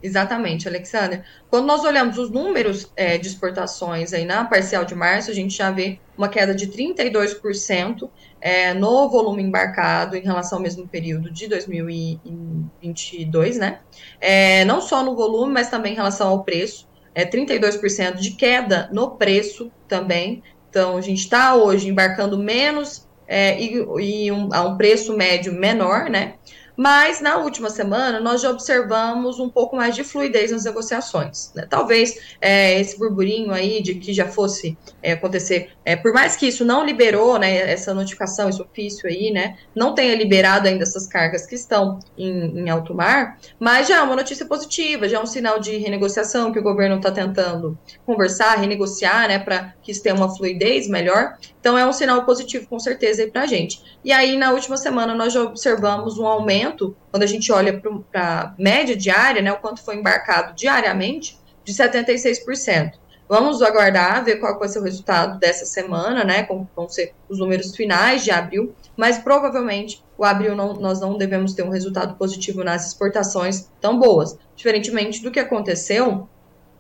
Exatamente, 0.01 0.69
Alexander. 0.69 1.25
Quando 1.51 1.67
nós 1.67 1.85
olhamos 1.85 2.17
os 2.19 2.31
números 2.31 2.89
é, 2.95 3.19
de 3.19 3.27
exportações 3.27 4.13
aí 4.13 4.25
na 4.25 4.45
parcial 4.45 4.85
de 4.85 4.95
março, 4.95 5.29
a 5.31 5.35
gente 5.35 5.57
já 5.57 5.73
vê 5.73 5.99
uma 6.17 6.29
queda 6.29 6.55
de 6.55 6.69
32% 6.69 8.09
é, 8.41 8.73
no 8.75 9.09
volume 9.09 9.43
embarcado 9.43 10.17
em 10.17 10.23
relação 10.23 10.59
ao 10.59 10.63
mesmo 10.63 10.87
período 10.87 11.29
de 11.31 11.49
2022, 11.49 13.59
né? 13.59 13.81
É, 14.21 14.65
não 14.65 14.81
só 14.81 15.03
no 15.03 15.17
volume, 15.17 15.53
mas 15.53 15.69
também 15.69 15.95
em 15.95 15.97
relação 15.97 16.29
ao 16.29 16.45
preço. 16.45 16.87
É 17.13 17.25
32% 17.25 18.19
de 18.19 18.31
queda 18.33 18.89
no 18.93 19.17
preço 19.17 19.73
também. 19.89 20.45
Então, 20.71 20.97
a 20.97 21.01
gente 21.01 21.19
está 21.19 21.57
hoje 21.57 21.89
embarcando 21.89 22.39
menos 22.39 23.09
é, 23.27 23.61
e, 23.61 23.85
e 24.01 24.31
um, 24.31 24.49
a 24.53 24.63
um 24.63 24.77
preço 24.77 25.17
médio 25.17 25.53
menor, 25.53 26.09
né? 26.09 26.35
Mas 26.79 27.21
na 27.21 27.39
última 27.39 27.71
semana 27.71 28.21
nós 28.21 28.41
já 28.41 28.51
observamos 28.51 29.41
um 29.41 29.49
pouco 29.49 29.75
mais 29.75 29.97
de 29.97 30.05
fluidez 30.05 30.53
nas 30.53 30.63
negociações. 30.63 31.51
Né? 31.53 31.67
Talvez 31.69 32.37
é, 32.41 32.79
esse 32.81 32.97
burburinho 32.97 33.51
aí 33.51 33.83
de 33.83 33.97
que 33.97 34.13
já 34.13 34.29
fosse 34.29 34.79
é, 35.03 35.11
acontecer, 35.11 35.71
é, 35.85 35.97
por 35.97 36.13
mais 36.13 36.37
que 36.37 36.47
isso 36.47 36.65
não 36.65 36.87
liberou, 36.87 37.37
né, 37.37 37.69
essa 37.69 37.93
notificação, 37.93 38.49
esse 38.49 38.63
ofício 38.63 39.09
aí, 39.09 39.33
né, 39.33 39.57
não 39.75 39.93
tenha 39.93 40.15
liberado 40.15 40.69
ainda 40.69 40.85
essas 40.85 41.09
cargas 41.09 41.47
que 41.47 41.57
estão 41.57 41.99
em, 42.17 42.61
em 42.61 42.71
alto 42.71 42.95
mar, 42.95 43.41
mas 43.59 43.89
já 43.89 43.97
é 43.97 44.01
uma 44.01 44.15
notícia 44.15 44.47
positiva, 44.47 45.09
já 45.09 45.19
é 45.19 45.21
um 45.21 45.27
sinal 45.27 45.59
de 45.59 45.77
renegociação 45.79 46.53
que 46.53 46.61
o 46.61 46.63
governo 46.63 46.99
está 46.99 47.11
tentando 47.11 47.77
conversar, 48.07 48.55
renegociar, 48.55 49.27
né, 49.27 49.41
para 49.41 49.75
que 49.83 49.91
isso 49.91 50.03
tenha 50.03 50.15
uma 50.15 50.33
fluidez 50.33 50.89
melhor. 50.89 51.37
Então 51.59 51.77
é 51.77 51.85
um 51.85 51.93
sinal 51.93 52.25
positivo 52.25 52.69
com 52.69 52.79
certeza 52.79 53.27
para 53.27 53.43
a 53.43 53.47
gente. 53.47 53.83
E 54.05 54.13
aí 54.13 54.37
na 54.37 54.53
última 54.53 54.77
semana 54.77 55.13
nós 55.13 55.33
já 55.33 55.43
observamos 55.43 56.19
um 56.19 56.27
aumento 56.27 56.68
quando 57.11 57.23
a 57.23 57.27
gente 57.27 57.51
olha 57.53 57.81
para 57.81 58.01
a 58.23 58.55
média 58.59 58.97
diária, 58.97 59.43
né, 59.43 59.53
o 59.53 59.59
quanto 59.59 59.83
foi 59.83 59.97
embarcado 59.97 60.55
diariamente, 60.55 61.39
de 61.65 61.73
76%. 61.73 62.93
Vamos 63.29 63.61
aguardar, 63.61 64.25
ver 64.25 64.37
qual 64.37 64.59
vai 64.59 64.69
ser 64.69 64.79
o 64.79 64.83
resultado 64.83 65.39
dessa 65.39 65.67
semana, 65.67 66.25
né? 66.25 66.45
Como 66.45 66.67
vão 66.75 66.89
ser 66.89 67.13
os 67.29 67.39
números 67.39 67.77
finais 67.77 68.25
de 68.25 68.31
abril, 68.31 68.75
mas 68.97 69.19
provavelmente 69.19 70.03
o 70.17 70.25
abril 70.25 70.57
não, 70.57 70.73
nós 70.73 70.99
não 70.99 71.19
devemos 71.19 71.53
ter 71.53 71.63
um 71.63 71.69
resultado 71.69 72.17
positivo 72.17 72.65
nas 72.65 72.87
exportações 72.87 73.71
tão 73.83 73.99
boas, 73.99 74.39
diferentemente 74.57 75.23
do 75.23 75.31
que 75.31 75.39
aconteceu 75.39 76.27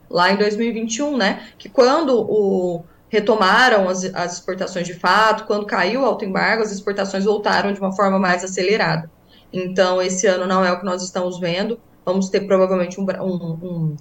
lá 0.09 0.33
em 0.33 0.37
2021, 0.37 1.19
né? 1.19 1.49
Que 1.59 1.69
quando 1.69 2.19
o 2.19 2.83
retomaram 3.11 3.87
as, 3.87 4.05
as 4.15 4.35
exportações 4.35 4.87
de 4.87 4.95
fato, 4.95 5.45
quando 5.45 5.67
caiu 5.67 6.01
o 6.01 6.05
alto 6.07 6.25
embargo, 6.25 6.63
as 6.63 6.73
exportações 6.73 7.25
voltaram 7.25 7.73
de 7.73 7.81
uma 7.81 7.95
forma 7.95 8.19
mais 8.19 8.43
acelerada. 8.43 9.11
Então, 9.53 10.01
esse 10.03 10.27
ano 10.27 10.47
não 10.47 10.65
é 10.65 10.73
o 10.73 10.79
que 10.79 10.85
nós 10.85 11.03
estamos 11.03 11.39
vendo. 11.39 11.81
Vamos 12.05 12.29
ter 12.29 12.43
provavelmente 12.43 13.01
um, 13.01 13.05
um, 13.05 13.59
um, 13.63 13.97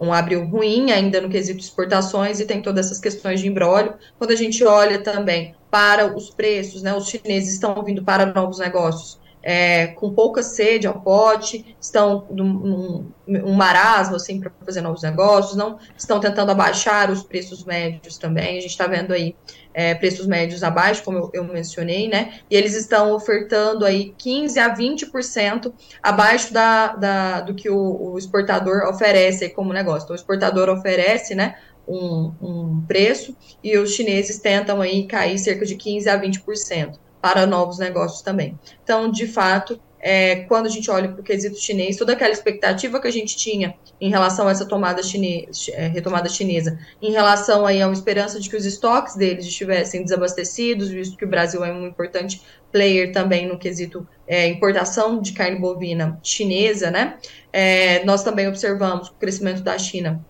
um 0.00 0.12
abril 0.12 0.46
ruim 0.46 0.90
ainda 0.90 1.20
no 1.20 1.28
quesito 1.28 1.60
exportações 1.60 2.40
e 2.40 2.46
tem 2.46 2.62
todas 2.62 2.86
essas 2.86 2.98
questões 2.98 3.40
de 3.40 3.48
embrólio. 3.48 3.94
Quando 4.18 4.30
a 4.30 4.36
gente 4.36 4.64
olha 4.64 5.02
também 5.02 5.54
para 5.70 6.14
os 6.16 6.30
preços, 6.30 6.82
né, 6.82 6.94
os 6.94 7.08
chineses 7.08 7.54
estão 7.54 7.82
vindo 7.82 8.02
para 8.02 8.26
novos 8.26 8.58
negócios 8.58 9.20
é, 9.42 9.88
com 9.88 10.12
pouca 10.12 10.42
sede 10.42 10.86
ao 10.86 11.00
pote, 11.00 11.74
estão 11.80 12.26
num, 12.30 12.52
num 12.52 13.12
um 13.26 13.52
marasmo 13.52 14.16
assim 14.16 14.40
para 14.40 14.50
fazer 14.64 14.80
novos 14.80 15.02
negócios, 15.02 15.56
não 15.56 15.78
estão 15.96 16.18
tentando 16.18 16.50
abaixar 16.50 17.10
os 17.10 17.22
preços 17.22 17.64
médios 17.64 18.18
também. 18.18 18.58
A 18.58 18.60
gente 18.60 18.70
está 18.70 18.86
vendo 18.86 19.12
aí 19.12 19.36
é, 19.72 19.94
preços 19.94 20.26
médios 20.26 20.62
abaixo, 20.62 21.02
como 21.04 21.18
eu, 21.18 21.30
eu, 21.32 21.44
mencionei, 21.44 22.08
né? 22.08 22.40
E 22.50 22.56
eles 22.56 22.74
estão 22.74 23.12
ofertando 23.12 23.84
aí 23.84 24.14
15 24.18 24.58
a 24.58 24.74
20% 24.74 25.72
abaixo 26.02 26.52
da, 26.52 26.88
da, 26.88 27.40
do 27.40 27.54
que 27.54 27.70
o, 27.70 28.12
o 28.12 28.18
exportador 28.18 28.88
oferece 28.88 29.48
como 29.50 29.72
negócio. 29.72 30.04
Então, 30.04 30.14
o 30.14 30.18
exportador 30.18 30.68
oferece, 30.68 31.34
né? 31.34 31.56
Um, 31.88 32.32
um 32.40 32.84
preço 32.86 33.36
e 33.64 33.76
os 33.76 33.90
chineses 33.90 34.38
tentam 34.38 34.80
aí 34.80 35.06
cair 35.06 35.38
cerca 35.38 35.66
de 35.66 35.74
15 35.74 36.08
a 36.08 36.20
20% 36.20 36.98
para 37.20 37.46
novos 37.46 37.78
negócios 37.78 38.22
também. 38.22 38.58
Então, 38.82 39.10
de 39.10 39.26
fato, 39.26 39.80
é, 40.00 40.36
quando 40.44 40.66
a 40.66 40.68
gente 40.70 40.90
olha 40.90 41.08
para 41.08 41.20
o 41.20 41.24
quesito 41.24 41.58
chinês, 41.60 41.96
toda 41.96 42.12
aquela 42.12 42.32
expectativa 42.32 43.00
que 43.00 43.06
a 43.06 43.10
gente 43.10 43.36
tinha 43.36 43.74
em 44.00 44.08
relação 44.08 44.48
a 44.48 44.50
essa 44.50 44.64
tomada 44.64 45.02
chinês, 45.02 45.68
é, 45.72 45.88
retomada 45.88 46.28
chinesa, 46.28 46.78
em 47.00 47.12
relação 47.12 47.66
aí 47.66 47.82
a 47.82 47.86
uma 47.86 47.92
esperança 47.92 48.40
de 48.40 48.48
que 48.48 48.56
os 48.56 48.64
estoques 48.64 49.14
deles 49.14 49.44
estivessem 49.44 50.02
desabastecidos, 50.02 50.88
visto 50.88 51.16
que 51.16 51.24
o 51.24 51.28
Brasil 51.28 51.64
é 51.64 51.72
um 51.72 51.86
importante 51.86 52.40
player 52.72 53.12
também 53.12 53.46
no 53.46 53.58
quesito 53.58 54.06
é, 54.26 54.46
importação 54.46 55.20
de 55.20 55.32
carne 55.32 55.58
bovina 55.58 56.18
chinesa, 56.22 56.90
né? 56.90 57.18
É, 57.52 58.04
nós 58.04 58.22
também 58.22 58.46
observamos 58.46 59.08
o 59.08 59.14
crescimento 59.14 59.62
da 59.62 59.76
China 59.76 60.24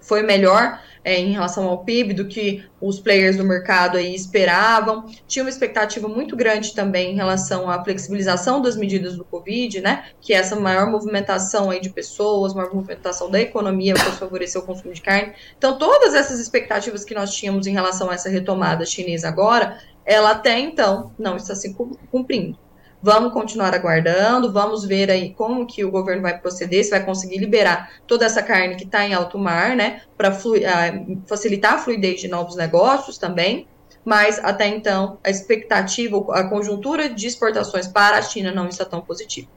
foi 0.00 0.22
melhor 0.22 0.80
é, 1.04 1.18
em 1.18 1.32
relação 1.32 1.66
ao 1.66 1.84
PIB 1.84 2.14
do 2.14 2.26
que 2.26 2.64
os 2.80 3.00
players 3.00 3.36
do 3.36 3.44
mercado 3.44 3.96
aí 3.96 4.14
esperavam. 4.14 5.06
Tinha 5.26 5.44
uma 5.44 5.50
expectativa 5.50 6.08
muito 6.08 6.36
grande 6.36 6.74
também 6.74 7.12
em 7.12 7.16
relação 7.16 7.70
à 7.70 7.82
flexibilização 7.82 8.60
das 8.60 8.76
medidas 8.76 9.16
do 9.16 9.24
Covid, 9.24 9.80
né? 9.80 10.04
Que 10.20 10.34
é 10.34 10.36
essa 10.36 10.56
maior 10.56 10.90
movimentação 10.90 11.70
aí 11.70 11.80
de 11.80 11.90
pessoas, 11.90 12.54
maior 12.54 12.74
movimentação 12.74 13.30
da 13.30 13.40
economia 13.40 13.94
para 13.94 14.12
favorecer 14.12 14.60
o 14.60 14.64
consumo 14.64 14.92
de 14.92 15.00
carne. 15.00 15.32
Então, 15.56 15.78
todas 15.78 16.14
essas 16.14 16.38
expectativas 16.38 17.04
que 17.04 17.14
nós 17.14 17.32
tínhamos 17.34 17.66
em 17.66 17.72
relação 17.72 18.10
a 18.10 18.14
essa 18.14 18.28
retomada 18.28 18.84
chinesa 18.84 19.28
agora, 19.28 19.78
ela 20.04 20.32
até 20.32 20.58
então 20.58 21.12
não 21.18 21.36
está 21.36 21.54
se 21.54 21.74
cumprindo. 22.10 22.58
Vamos 23.02 23.32
continuar 23.32 23.74
aguardando, 23.74 24.52
vamos 24.52 24.84
ver 24.84 25.10
aí 25.10 25.32
como 25.32 25.66
que 25.66 25.82
o 25.82 25.90
governo 25.90 26.20
vai 26.20 26.38
proceder, 26.38 26.84
se 26.84 26.90
vai 26.90 27.02
conseguir 27.02 27.38
liberar 27.38 27.90
toda 28.06 28.26
essa 28.26 28.42
carne 28.42 28.76
que 28.76 28.84
está 28.84 29.06
em 29.06 29.14
alto 29.14 29.38
mar, 29.38 29.74
né, 29.74 30.02
para 30.18 30.30
uh, 30.30 31.22
facilitar 31.26 31.74
a 31.74 31.78
fluidez 31.78 32.20
de 32.20 32.28
novos 32.28 32.56
negócios 32.56 33.16
também. 33.16 33.66
Mas 34.04 34.38
até 34.42 34.66
então 34.68 35.18
a 35.24 35.30
expectativa, 35.30 36.18
a 36.30 36.44
conjuntura 36.48 37.08
de 37.08 37.26
exportações 37.26 37.86
para 37.86 38.18
a 38.18 38.22
China 38.22 38.52
não 38.52 38.68
está 38.68 38.84
tão 38.84 39.00
positiva. 39.00 39.48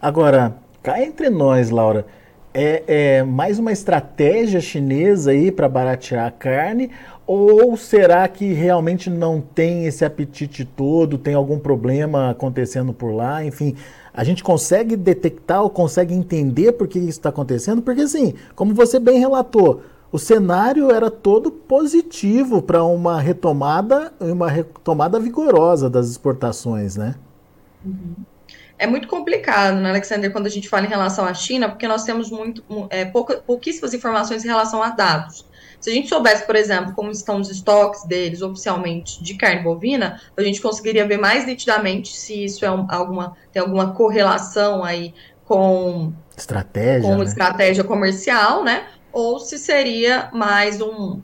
Agora, 0.00 0.56
cá 0.82 1.02
entre 1.02 1.30
nós, 1.30 1.70
Laura, 1.70 2.06
é, 2.54 2.84
é 2.86 3.22
mais 3.24 3.58
uma 3.58 3.72
estratégia 3.72 4.60
chinesa 4.60 5.32
aí 5.32 5.50
para 5.50 5.68
baratear 5.68 6.26
a 6.26 6.30
carne 6.30 6.90
ou 7.26 7.76
será 7.76 8.28
que 8.28 8.52
realmente 8.52 9.08
não 9.08 9.40
tem 9.40 9.86
esse 9.86 10.04
apetite 10.04 10.64
todo, 10.64 11.18
tem 11.18 11.34
algum 11.34 11.58
problema 11.58 12.30
acontecendo 12.30 12.92
por 12.92 13.12
lá? 13.12 13.44
Enfim, 13.44 13.74
a 14.12 14.22
gente 14.22 14.44
consegue 14.44 14.94
detectar 14.94 15.62
ou 15.62 15.70
consegue 15.70 16.14
entender 16.14 16.72
por 16.72 16.86
que 16.86 16.98
isso 16.98 17.08
está 17.10 17.30
acontecendo? 17.30 17.80
Porque, 17.80 18.02
assim, 18.02 18.34
como 18.54 18.74
você 18.74 19.00
bem 19.00 19.18
relatou, 19.18 19.82
o 20.12 20.18
cenário 20.18 20.90
era 20.90 21.10
todo 21.10 21.50
positivo 21.50 22.60
para 22.60 22.84
uma 22.84 23.18
retomada, 23.20 24.12
uma 24.20 24.50
retomada 24.50 25.18
vigorosa 25.18 25.88
das 25.88 26.10
exportações, 26.10 26.94
né? 26.94 27.14
Uhum. 27.84 28.14
É 28.78 28.86
muito 28.86 29.06
complicado, 29.06 29.76
né, 29.76 29.90
Alexander, 29.90 30.32
quando 30.32 30.46
a 30.46 30.50
gente 30.50 30.68
fala 30.68 30.84
em 30.84 30.88
relação 30.88 31.24
à 31.24 31.32
China, 31.32 31.68
porque 31.68 31.86
nós 31.86 32.04
temos 32.04 32.30
muito, 32.30 32.64
é, 32.90 33.04
pouca, 33.04 33.36
pouquíssimas 33.36 33.94
informações 33.94 34.44
em 34.44 34.48
relação 34.48 34.82
a 34.82 34.90
dados. 34.90 35.46
Se 35.80 35.90
a 35.90 35.92
gente 35.92 36.08
soubesse, 36.08 36.46
por 36.46 36.56
exemplo, 36.56 36.94
como 36.94 37.10
estão 37.10 37.38
os 37.40 37.50
estoques 37.50 38.04
deles 38.04 38.40
oficialmente 38.40 39.22
de 39.22 39.34
carne 39.34 39.62
bovina, 39.62 40.18
a 40.36 40.42
gente 40.42 40.60
conseguiria 40.60 41.06
ver 41.06 41.18
mais 41.18 41.46
nitidamente 41.46 42.16
se 42.16 42.44
isso 42.44 42.64
é 42.64 42.70
um, 42.70 42.86
alguma, 42.88 43.36
tem 43.52 43.60
alguma 43.60 43.92
correlação 43.92 44.82
aí 44.82 45.14
com 45.44 46.12
estratégia, 46.36 47.08
com 47.08 47.18
né? 47.18 47.24
estratégia 47.24 47.84
comercial, 47.84 48.64
né? 48.64 48.86
Ou 49.12 49.38
se 49.38 49.58
seria 49.58 50.30
mais 50.32 50.80
um, 50.80 51.20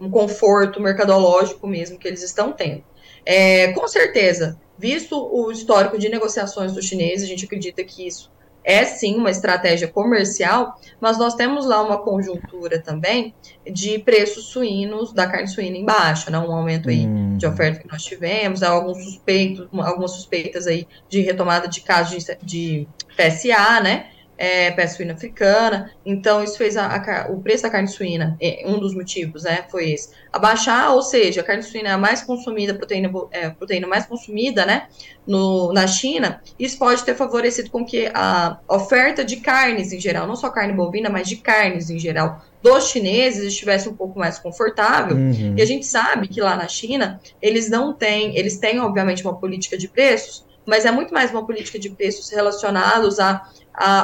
um 0.00 0.10
conforto 0.10 0.80
mercadológico 0.80 1.66
mesmo 1.66 1.96
que 1.96 2.08
eles 2.08 2.24
estão 2.24 2.52
tendo. 2.52 2.82
É, 3.24 3.68
com 3.68 3.86
certeza, 3.86 4.58
visto 4.82 5.16
o 5.16 5.52
histórico 5.52 5.96
de 5.96 6.08
negociações 6.08 6.72
dos 6.72 6.84
chineses, 6.84 7.24
a 7.24 7.28
gente 7.28 7.44
acredita 7.44 7.84
que 7.84 8.04
isso 8.04 8.28
é 8.64 8.84
sim 8.84 9.14
uma 9.14 9.30
estratégia 9.30 9.86
comercial, 9.86 10.76
mas 11.00 11.18
nós 11.18 11.34
temos 11.34 11.64
lá 11.66 11.80
uma 11.82 11.98
conjuntura 11.98 12.80
também 12.80 13.32
de 13.64 14.00
preços 14.00 14.46
suínos, 14.46 15.12
da 15.12 15.26
carne 15.26 15.46
suína 15.46 15.76
em 15.76 15.84
baixa, 15.84 16.30
né? 16.30 16.38
Um 16.38 16.52
aumento 16.52 16.88
aí 16.88 17.06
hum. 17.06 17.36
de 17.36 17.46
oferta 17.46 17.80
que 17.80 17.88
nós 17.88 18.02
tivemos, 18.02 18.62
alguns 18.62 19.04
suspeitos, 19.04 19.68
algumas 19.72 20.12
suspeitas 20.12 20.66
aí 20.66 20.86
de 21.08 21.20
retomada 21.20 21.68
de 21.68 21.80
casos 21.80 22.24
de, 22.24 22.36
de 22.42 22.88
PSA, 23.16 23.80
né? 23.80 24.10
É, 24.36 24.70
pé 24.70 24.86
suína 24.86 25.14
africana. 25.14 25.92
Então, 26.04 26.42
isso 26.42 26.58
fez 26.58 26.76
a, 26.76 26.86
a, 26.86 27.30
o 27.30 27.40
preço 27.40 27.62
da 27.62 27.70
carne 27.70 27.88
suína, 27.88 28.36
é, 28.40 28.64
um 28.66 28.78
dos 28.78 28.94
motivos, 28.94 29.44
né, 29.44 29.64
foi 29.70 29.90
esse. 29.90 30.10
Abaixar, 30.32 30.92
ou 30.94 31.02
seja, 31.02 31.40
a 31.40 31.44
carne 31.44 31.62
suína 31.62 31.90
é 31.90 31.92
a 31.92 31.98
mais 31.98 32.22
consumida, 32.22 32.74
proteína, 32.74 33.10
é, 33.30 33.50
proteína 33.50 33.86
mais 33.86 34.06
consumida, 34.06 34.66
né, 34.66 34.88
no, 35.26 35.72
na 35.72 35.86
China, 35.86 36.40
isso 36.58 36.78
pode 36.78 37.04
ter 37.04 37.14
favorecido 37.14 37.70
com 37.70 37.84
que 37.84 38.10
a 38.12 38.58
oferta 38.68 39.24
de 39.24 39.36
carnes 39.36 39.92
em 39.92 40.00
geral, 40.00 40.26
não 40.26 40.34
só 40.34 40.50
carne 40.50 40.72
bovina, 40.72 41.08
mas 41.08 41.28
de 41.28 41.36
carnes 41.36 41.90
em 41.90 41.98
geral, 41.98 42.42
dos 42.62 42.88
chineses 42.88 43.44
estivesse 43.44 43.88
um 43.88 43.94
pouco 43.94 44.18
mais 44.18 44.38
confortável. 44.38 45.16
Uhum. 45.16 45.54
E 45.56 45.62
a 45.62 45.64
gente 45.64 45.86
sabe 45.86 46.28
que 46.28 46.40
lá 46.40 46.56
na 46.56 46.68
China, 46.68 47.20
eles 47.40 47.68
não 47.68 47.92
têm, 47.92 48.36
eles 48.36 48.58
têm, 48.58 48.80
obviamente, 48.80 49.22
uma 49.22 49.36
política 49.36 49.76
de 49.76 49.88
preços, 49.88 50.44
mas 50.64 50.84
é 50.84 50.92
muito 50.92 51.12
mais 51.12 51.30
uma 51.30 51.44
política 51.44 51.78
de 51.78 51.90
preços 51.90 52.30
relacionados 52.30 53.18
a 53.18 53.48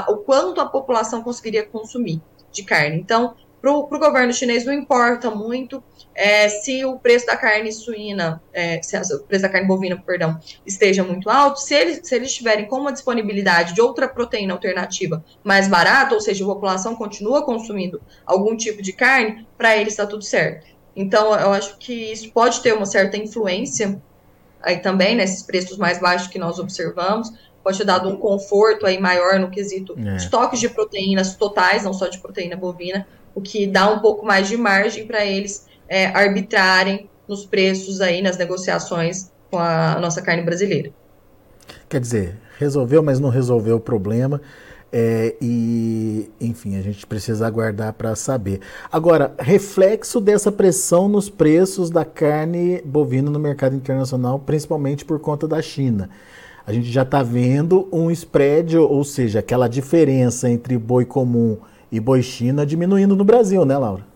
o 0.08 0.16
quanto 0.18 0.60
a 0.60 0.66
população 0.66 1.22
conseguiria 1.22 1.64
consumir 1.64 2.20
de 2.50 2.62
carne. 2.62 2.98
Então, 2.98 3.34
para 3.60 3.72
o 3.72 3.86
governo 3.86 4.32
chinês 4.32 4.64
não 4.64 4.72
importa 4.72 5.30
muito 5.30 5.82
é, 6.14 6.48
se 6.48 6.84
o 6.84 6.98
preço 6.98 7.26
da 7.26 7.36
carne 7.36 7.72
suína, 7.72 8.42
é, 8.52 8.80
se 8.82 8.96
o 9.14 9.20
preço 9.20 9.42
da 9.42 9.48
carne 9.48 9.66
bovina, 9.66 9.96
perdão, 9.96 10.38
esteja 10.66 11.02
muito 11.02 11.28
alto, 11.28 11.60
se 11.60 11.74
eles, 11.74 12.00
se 12.02 12.14
eles 12.14 12.32
tiverem 12.32 12.66
com 12.66 12.76
uma 12.76 12.92
disponibilidade 12.92 13.74
de 13.74 13.80
outra 13.80 14.08
proteína 14.08 14.52
alternativa 14.52 15.24
mais 15.44 15.68
barata, 15.68 16.14
ou 16.14 16.20
seja, 16.20 16.44
a 16.44 16.48
população 16.48 16.94
continua 16.94 17.44
consumindo 17.44 18.00
algum 18.24 18.56
tipo 18.56 18.82
de 18.82 18.92
carne, 18.92 19.46
para 19.56 19.76
eles 19.76 19.92
está 19.92 20.06
tudo 20.06 20.24
certo. 20.24 20.66
Então, 20.94 21.32
eu 21.34 21.52
acho 21.52 21.78
que 21.78 21.92
isso 21.92 22.30
pode 22.32 22.60
ter 22.60 22.74
uma 22.74 22.86
certa 22.86 23.16
influência 23.16 24.00
aí 24.60 24.78
também, 24.78 25.14
nesses 25.14 25.42
preços 25.42 25.78
mais 25.78 26.00
baixos 26.00 26.26
que 26.26 26.38
nós 26.38 26.58
observamos, 26.58 27.32
pode 27.68 27.76
ter 27.76 27.84
dado 27.84 28.08
um 28.08 28.16
conforto 28.16 28.86
aí 28.86 28.98
maior 28.98 29.38
no 29.38 29.50
quesito 29.50 29.94
é. 29.98 30.16
estoques 30.16 30.58
de 30.58 30.70
proteínas 30.70 31.36
totais, 31.36 31.84
não 31.84 31.92
só 31.92 32.08
de 32.08 32.18
proteína 32.18 32.56
bovina, 32.56 33.06
o 33.34 33.42
que 33.42 33.66
dá 33.66 33.90
um 33.90 33.98
pouco 33.98 34.24
mais 34.24 34.48
de 34.48 34.56
margem 34.56 35.06
para 35.06 35.24
eles 35.26 35.66
é, 35.86 36.06
arbitrarem 36.06 37.10
nos 37.28 37.44
preços 37.44 38.00
aí, 38.00 38.22
nas 38.22 38.38
negociações 38.38 39.30
com 39.50 39.58
a 39.58 39.98
nossa 40.00 40.22
carne 40.22 40.42
brasileira. 40.42 40.90
Quer 41.90 42.00
dizer, 42.00 42.38
resolveu, 42.58 43.02
mas 43.02 43.20
não 43.20 43.28
resolveu 43.28 43.76
o 43.76 43.80
problema. 43.80 44.40
É, 44.90 45.36
e, 45.38 46.30
enfim, 46.40 46.78
a 46.78 46.80
gente 46.80 47.06
precisa 47.06 47.46
aguardar 47.46 47.92
para 47.92 48.16
saber. 48.16 48.60
Agora, 48.90 49.34
reflexo 49.38 50.18
dessa 50.22 50.50
pressão 50.50 51.06
nos 51.06 51.28
preços 51.28 51.90
da 51.90 52.06
carne 52.06 52.80
bovina 52.82 53.30
no 53.30 53.38
mercado 53.38 53.76
internacional, 53.76 54.38
principalmente 54.38 55.04
por 55.04 55.20
conta 55.20 55.46
da 55.46 55.60
China. 55.60 56.08
A 56.68 56.72
gente 56.74 56.92
já 56.92 57.00
está 57.00 57.22
vendo 57.22 57.88
um 57.90 58.10
spread, 58.10 58.76
ou 58.76 59.02
seja, 59.02 59.38
aquela 59.38 59.68
diferença 59.68 60.50
entre 60.50 60.76
boi 60.76 61.06
comum 61.06 61.56
e 61.90 61.98
boi 61.98 62.22
China 62.22 62.66
diminuindo 62.66 63.16
no 63.16 63.24
Brasil, 63.24 63.64
né, 63.64 63.78
Laura? 63.78 64.06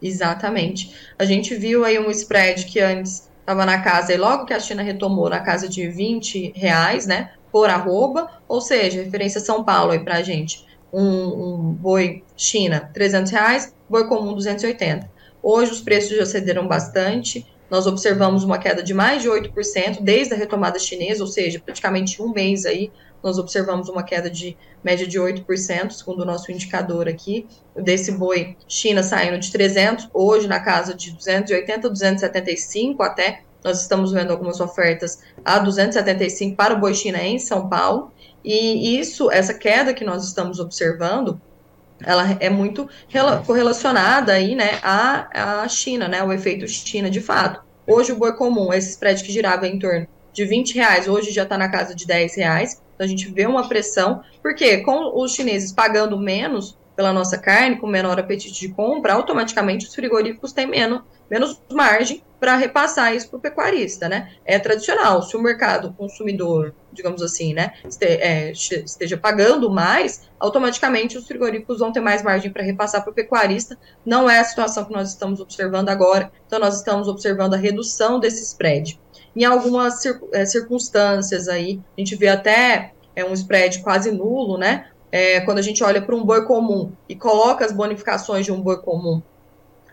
Exatamente. 0.00 0.94
A 1.18 1.24
gente 1.24 1.56
viu 1.56 1.84
aí 1.84 1.98
um 1.98 2.08
spread 2.08 2.66
que 2.66 2.78
antes 2.78 3.28
estava 3.40 3.66
na 3.66 3.80
casa, 3.80 4.14
e 4.14 4.16
logo 4.16 4.44
que 4.44 4.54
a 4.54 4.60
China 4.60 4.80
retomou, 4.80 5.28
na 5.28 5.40
casa 5.40 5.68
de 5.68 5.88
20 5.88 6.52
reais, 6.54 7.04
né, 7.04 7.32
por 7.50 7.68
arroba, 7.68 8.30
ou 8.46 8.60
seja, 8.60 9.02
referência 9.02 9.40
São 9.40 9.64
Paulo 9.64 9.90
aí 9.90 9.98
para 9.98 10.18
a 10.18 10.22
gente. 10.22 10.64
Um, 10.92 11.02
um, 11.02 11.72
boi 11.72 12.22
China, 12.36 12.88
300 12.94 13.32
reais, 13.32 13.74
boi 13.90 14.06
comum, 14.06 14.34
280. 14.34 15.10
Hoje 15.42 15.72
os 15.72 15.80
preços 15.80 16.16
já 16.16 16.26
cederam 16.26 16.68
bastante, 16.68 17.44
nós 17.70 17.86
observamos 17.86 18.44
uma 18.44 18.58
queda 18.58 18.82
de 18.82 18.94
mais 18.94 19.22
de 19.22 19.28
8% 19.28 20.00
desde 20.00 20.34
a 20.34 20.36
retomada 20.36 20.78
chinesa, 20.78 21.22
ou 21.22 21.28
seja, 21.28 21.60
praticamente 21.60 22.22
um 22.22 22.32
mês 22.32 22.64
aí, 22.64 22.90
nós 23.22 23.38
observamos 23.38 23.88
uma 23.88 24.02
queda 24.02 24.30
de 24.30 24.56
média 24.84 25.06
de 25.06 25.18
8%, 25.18 25.90
segundo 25.90 26.20
o 26.20 26.24
nosso 26.24 26.52
indicador 26.52 27.08
aqui, 27.08 27.46
desse 27.74 28.12
boi 28.12 28.56
China 28.68 29.02
saindo 29.02 29.38
de 29.38 29.50
300, 29.50 30.08
hoje 30.14 30.46
na 30.46 30.60
casa 30.60 30.94
de 30.94 31.10
280, 31.12 31.88
275 31.88 33.02
até, 33.02 33.42
nós 33.64 33.82
estamos 33.82 34.12
vendo 34.12 34.30
algumas 34.30 34.60
ofertas 34.60 35.20
a 35.44 35.58
275 35.58 36.54
para 36.54 36.74
o 36.74 36.78
boi 36.78 36.94
China 36.94 37.18
em 37.20 37.38
São 37.38 37.68
Paulo, 37.68 38.12
e 38.44 38.96
isso, 38.96 39.28
essa 39.28 39.52
queda 39.52 39.92
que 39.92 40.04
nós 40.04 40.24
estamos 40.24 40.60
observando, 40.60 41.40
ela 42.04 42.36
é 42.40 42.50
muito 42.50 42.88
correlacionada 43.46 44.32
aí, 44.32 44.54
né, 44.54 44.78
à, 44.82 45.62
à 45.62 45.68
China, 45.68 46.08
né, 46.08 46.22
o 46.22 46.32
efeito 46.32 46.66
China 46.68 47.08
de 47.08 47.20
fato. 47.20 47.64
Hoje 47.86 48.12
o 48.12 48.16
boi 48.16 48.32
comum, 48.34 48.72
esse 48.72 48.90
spread 48.90 49.22
que 49.22 49.32
girava 49.32 49.66
em 49.66 49.78
torno 49.78 50.06
de 50.32 50.44
20 50.44 50.74
reais, 50.74 51.08
hoje 51.08 51.30
já 51.30 51.44
está 51.44 51.56
na 51.56 51.70
casa 51.70 51.94
de 51.94 52.06
10 52.06 52.36
reais. 52.36 52.82
Então 52.94 53.04
a 53.04 53.08
gente 53.08 53.30
vê 53.30 53.46
uma 53.46 53.68
pressão, 53.68 54.22
porque 54.42 54.78
com 54.78 55.22
os 55.22 55.34
chineses 55.34 55.72
pagando 55.72 56.18
menos 56.18 56.76
pela 56.96 57.12
nossa 57.12 57.36
carne, 57.36 57.76
com 57.76 57.86
menor 57.86 58.18
apetite 58.18 58.58
de 58.58 58.68
compra, 58.70 59.12
automaticamente 59.12 59.86
os 59.86 59.94
frigoríficos 59.94 60.52
têm 60.52 60.66
menos, 60.66 61.02
menos 61.30 61.60
margem 61.70 62.24
para 62.40 62.56
repassar 62.56 63.14
isso 63.14 63.28
para 63.28 63.36
o 63.36 63.40
pecuarista, 63.40 64.08
né? 64.08 64.32
É 64.44 64.58
tradicional, 64.58 65.22
se 65.22 65.36
o 65.36 65.42
mercado 65.42 65.92
consumidor, 65.92 66.74
digamos 66.92 67.22
assim, 67.22 67.54
né, 67.54 67.72
é, 68.00 68.50
esteja 68.50 69.16
pagando 69.16 69.70
mais, 69.70 70.28
automaticamente 70.38 71.16
os 71.18 71.26
frigoríficos 71.26 71.78
vão 71.78 71.92
ter 71.92 72.00
mais 72.00 72.22
margem 72.22 72.50
para 72.50 72.62
repassar 72.62 73.02
para 73.02 73.10
o 73.10 73.14
pecuarista. 73.14 73.78
Não 74.04 74.28
é 74.28 74.38
a 74.38 74.44
situação 74.44 74.84
que 74.84 74.92
nós 74.92 75.10
estamos 75.10 75.40
observando 75.40 75.88
agora, 75.88 76.30
então 76.46 76.58
nós 76.58 76.76
estamos 76.76 77.08
observando 77.08 77.54
a 77.54 77.58
redução 77.58 78.18
desse 78.18 78.42
spread. 78.42 78.98
Em 79.34 79.44
algumas 79.44 80.02
é, 80.32 80.46
circunstâncias 80.46 81.48
aí, 81.48 81.80
a 81.96 82.00
gente 82.00 82.16
vê 82.16 82.28
até 82.28 82.92
é, 83.14 83.24
um 83.24 83.32
spread 83.32 83.80
quase 83.80 84.10
nulo, 84.10 84.56
né? 84.56 84.88
É, 85.10 85.40
quando 85.40 85.58
a 85.58 85.62
gente 85.62 85.82
olha 85.84 86.02
para 86.02 86.14
um 86.14 86.24
boi 86.24 86.44
comum 86.44 86.92
e 87.08 87.14
coloca 87.14 87.64
as 87.64 87.72
bonificações 87.72 88.44
de 88.44 88.52
um 88.52 88.60
boi 88.60 88.78
comum, 88.78 89.22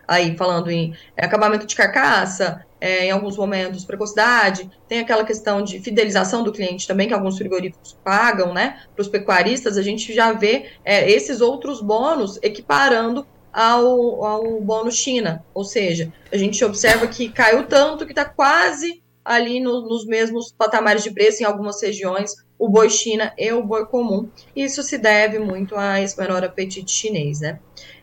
aí 0.06 0.36
falando 0.36 0.70
em 0.70 0.94
acabamento 1.16 1.66
de 1.66 1.74
carcaça, 1.74 2.64
é, 2.80 3.06
em 3.06 3.10
alguns 3.10 3.36
momentos 3.36 3.84
precocidade, 3.84 4.70
tem 4.86 4.98
aquela 5.00 5.24
questão 5.24 5.62
de 5.62 5.80
fidelização 5.80 6.42
do 6.42 6.52
cliente 6.52 6.86
também, 6.86 7.08
que 7.08 7.14
alguns 7.14 7.38
frigoríficos 7.38 7.96
pagam, 8.04 8.52
né, 8.52 8.82
para 8.94 9.00
os 9.00 9.08
pecuaristas, 9.08 9.78
a 9.78 9.82
gente 9.82 10.12
já 10.12 10.32
vê 10.32 10.70
é, 10.84 11.10
esses 11.10 11.40
outros 11.40 11.80
bônus 11.80 12.38
equiparando 12.42 13.26
ao, 13.50 14.24
ao 14.24 14.60
bônus 14.60 14.96
China, 14.96 15.42
ou 15.54 15.64
seja, 15.64 16.12
a 16.30 16.36
gente 16.36 16.62
observa 16.64 17.06
que 17.06 17.30
caiu 17.30 17.66
tanto 17.66 18.04
que 18.04 18.12
está 18.12 18.24
quase 18.24 19.02
ali 19.24 19.60
no, 19.60 19.88
nos 19.88 20.04
mesmos 20.04 20.52
patamares 20.52 21.02
de 21.02 21.10
preço 21.10 21.42
em 21.42 21.46
algumas 21.46 21.80
regiões, 21.80 22.34
o 22.58 22.68
boi 22.68 22.88
China 22.88 23.32
e 23.36 23.52
o 23.52 23.62
boi 23.62 23.86
comum. 23.86 24.28
Isso 24.54 24.82
se 24.82 24.98
deve 24.98 25.38
muito 25.38 25.76
a 25.76 26.00
esse 26.00 26.18
menor 26.18 26.44
apetite 26.44 26.90
chinês, 26.90 27.40
né? 27.40 27.58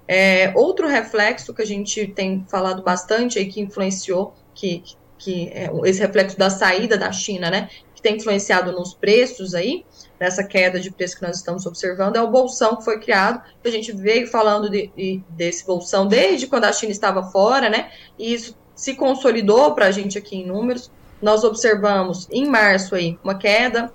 É, 0.08 0.52
outro 0.56 0.88
reflexo 0.88 1.54
que 1.54 1.62
a 1.62 1.66
gente 1.66 2.08
tem 2.08 2.46
falado 2.50 2.82
bastante 2.82 3.40
aí, 3.40 3.46
que 3.46 3.62
influenciou, 3.62 4.34
que, 4.54 4.84
que 5.18 5.48
é 5.50 5.70
esse 5.86 6.00
reflexo 6.00 6.38
da 6.38 6.50
saída 6.50 6.98
da 6.98 7.12
China, 7.12 7.50
né? 7.50 7.70
Que 7.96 8.02
tem 8.02 8.18
influenciado 8.18 8.72
nos 8.72 8.94
preços 8.94 9.54
aí, 9.54 9.86
nessa 10.20 10.44
queda 10.44 10.80
de 10.80 10.92
preço 10.92 11.16
que 11.16 11.22
nós 11.22 11.38
estamos 11.38 11.66
observando, 11.66 12.18
é 12.18 12.22
o 12.22 12.30
bolsão 12.30 12.76
que 12.76 12.84
foi 12.84 13.00
criado. 13.00 13.42
A 13.64 13.70
gente 13.70 13.92
veio 13.94 14.28
falando 14.28 14.70
de, 14.70 14.92
de, 14.96 15.24
desse 15.30 15.66
bolsão 15.66 16.08
desde 16.08 16.48
quando 16.48 16.66
a 16.66 16.74
China 16.74 16.92
estava 16.92 17.24
fora, 17.24 17.70
né? 17.70 17.92
E 18.20 18.34
isso 18.34 18.58
se 18.76 18.96
consolidou 18.96 19.74
para 19.74 19.86
a 19.86 19.92
gente 19.92 20.18
aqui 20.18 20.36
em 20.36 20.46
números 20.46 20.92
nós 21.22 21.44
observamos 21.44 22.28
em 22.32 22.48
março 22.48 22.96
aí 22.96 23.18
uma 23.24 23.38
queda 23.38 23.94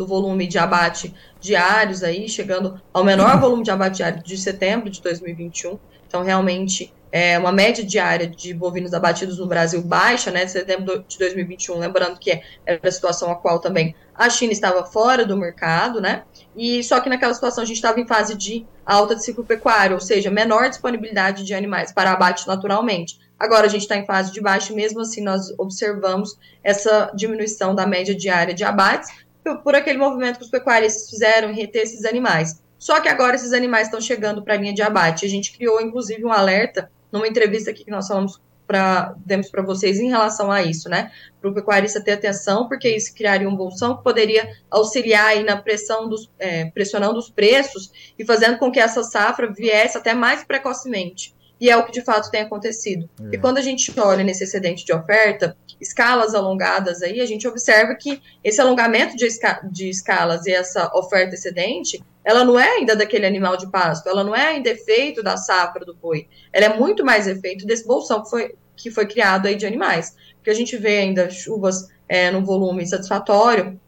do 0.00 0.06
volume 0.06 0.46
de 0.46 0.58
abate 0.58 1.14
diários 1.38 2.02
aí, 2.02 2.26
chegando 2.26 2.80
ao 2.92 3.04
menor 3.04 3.38
volume 3.40 3.62
de 3.62 3.70
abate 3.70 3.98
diário 3.98 4.22
de 4.22 4.38
setembro 4.38 4.88
de 4.88 5.02
2021. 5.02 5.78
Então, 6.06 6.22
realmente, 6.22 6.92
é 7.12 7.38
uma 7.38 7.52
média 7.52 7.84
diária 7.84 8.26
de 8.26 8.54
bovinos 8.54 8.94
abatidos 8.94 9.38
no 9.38 9.46
Brasil 9.46 9.82
baixa, 9.82 10.30
né, 10.30 10.44
de 10.46 10.52
setembro 10.52 11.04
de 11.06 11.18
2021, 11.18 11.78
lembrando 11.78 12.18
que 12.18 12.40
era 12.64 12.80
a 12.82 12.90
situação 12.90 13.30
a 13.30 13.34
qual 13.34 13.58
também 13.58 13.94
a 14.14 14.30
China 14.30 14.52
estava 14.52 14.84
fora 14.84 15.26
do 15.26 15.36
mercado, 15.36 16.00
né, 16.00 16.22
e 16.56 16.82
só 16.82 17.00
que 17.00 17.08
naquela 17.08 17.34
situação 17.34 17.62
a 17.62 17.66
gente 17.66 17.76
estava 17.76 18.00
em 18.00 18.06
fase 18.06 18.36
de 18.36 18.64
alta 18.86 19.14
de 19.14 19.24
ciclo 19.24 19.44
pecuário, 19.44 19.94
ou 19.94 20.00
seja, 20.00 20.30
menor 20.30 20.68
disponibilidade 20.68 21.44
de 21.44 21.52
animais 21.52 21.92
para 21.92 22.12
abate 22.12 22.46
naturalmente. 22.46 23.18
Agora 23.38 23.66
a 23.66 23.70
gente 23.70 23.82
está 23.82 23.96
em 23.96 24.06
fase 24.06 24.32
de 24.32 24.40
baixo, 24.40 24.74
mesmo 24.74 25.00
assim 25.00 25.22
nós 25.22 25.52
observamos 25.58 26.38
essa 26.62 27.10
diminuição 27.14 27.74
da 27.74 27.86
média 27.86 28.14
diária 28.14 28.54
de 28.54 28.64
abates 28.64 29.10
por, 29.42 29.74
aquele 29.74 29.98
movimento 29.98 30.38
que 30.38 30.44
os 30.44 30.50
pecuaristas 30.50 31.10
fizeram 31.10 31.50
em 31.50 31.54
reter 31.54 31.82
esses 31.82 32.04
animais. 32.04 32.62
Só 32.78 33.00
que 33.00 33.08
agora 33.08 33.36
esses 33.36 33.52
animais 33.52 33.88
estão 33.88 34.00
chegando 34.00 34.42
para 34.42 34.54
a 34.54 34.56
linha 34.56 34.72
de 34.72 34.82
abate. 34.82 35.26
A 35.26 35.28
gente 35.28 35.56
criou, 35.56 35.80
inclusive, 35.80 36.24
um 36.24 36.32
alerta 36.32 36.90
numa 37.12 37.28
entrevista 37.28 37.70
aqui 37.70 37.84
que 37.84 37.90
nós 37.90 38.08
falamos 38.08 38.40
para 38.66 39.14
demos 39.26 39.50
para 39.50 39.62
vocês 39.62 39.98
em 39.98 40.08
relação 40.08 40.50
a 40.50 40.62
isso, 40.62 40.88
né? 40.88 41.10
Para 41.40 41.50
o 41.50 41.54
pecuarista 41.54 42.00
ter 42.00 42.12
atenção, 42.12 42.68
porque 42.68 42.88
isso 42.88 43.12
criaria 43.12 43.48
um 43.48 43.56
bolsão 43.56 43.96
que 43.96 44.04
poderia 44.04 44.48
auxiliar 44.70 45.26
aí 45.26 45.42
na 45.42 45.56
pressão 45.56 46.08
dos, 46.08 46.30
é, 46.38 46.66
pressionando 46.66 47.18
os 47.18 47.28
preços 47.28 47.90
e 48.16 48.24
fazendo 48.24 48.58
com 48.58 48.70
que 48.70 48.78
essa 48.78 49.02
safra 49.02 49.52
viesse 49.52 49.98
até 49.98 50.14
mais 50.14 50.44
precocemente 50.44 51.34
e 51.60 51.68
é 51.68 51.76
o 51.76 51.84
que 51.84 51.92
de 51.92 52.02
fato 52.02 52.30
tem 52.30 52.40
acontecido. 52.40 53.08
É. 53.20 53.34
E 53.34 53.38
quando 53.38 53.58
a 53.58 53.62
gente 53.62 53.92
olha 54.00 54.24
nesse 54.24 54.44
excedente 54.44 54.84
de 54.84 54.92
oferta, 54.92 55.56
escalas 55.80 56.34
alongadas 56.34 57.02
aí, 57.02 57.20
a 57.20 57.26
gente 57.26 57.46
observa 57.46 57.94
que 57.94 58.22
esse 58.42 58.60
alongamento 58.60 59.16
de, 59.16 59.26
esca 59.26 59.60
de 59.70 59.90
escalas 59.90 60.46
e 60.46 60.52
essa 60.52 60.90
oferta 60.94 61.34
excedente, 61.34 62.02
ela 62.24 62.44
não 62.44 62.58
é 62.58 62.68
ainda 62.76 62.96
daquele 62.96 63.26
animal 63.26 63.56
de 63.56 63.70
pasto, 63.70 64.08
ela 64.08 64.24
não 64.24 64.34
é 64.34 64.48
ainda 64.48 64.70
efeito 64.70 65.22
da 65.22 65.36
safra 65.36 65.84
do 65.84 65.94
boi, 65.94 66.26
ela 66.52 66.66
é 66.66 66.78
muito 66.78 67.04
mais 67.04 67.26
efeito 67.26 67.66
desse 67.66 67.86
bolsão 67.86 68.22
que 68.22 68.30
foi, 68.30 68.54
que 68.76 68.90
foi 68.90 69.06
criado 69.06 69.46
aí 69.46 69.56
de 69.56 69.66
animais. 69.66 70.16
Porque 70.36 70.50
a 70.50 70.54
gente 70.54 70.76
vê 70.78 70.98
ainda 70.98 71.28
chuvas 71.28 71.88
é, 72.08 72.30
num 72.30 72.44
volume 72.44 72.86
satisfatório, 72.86 73.78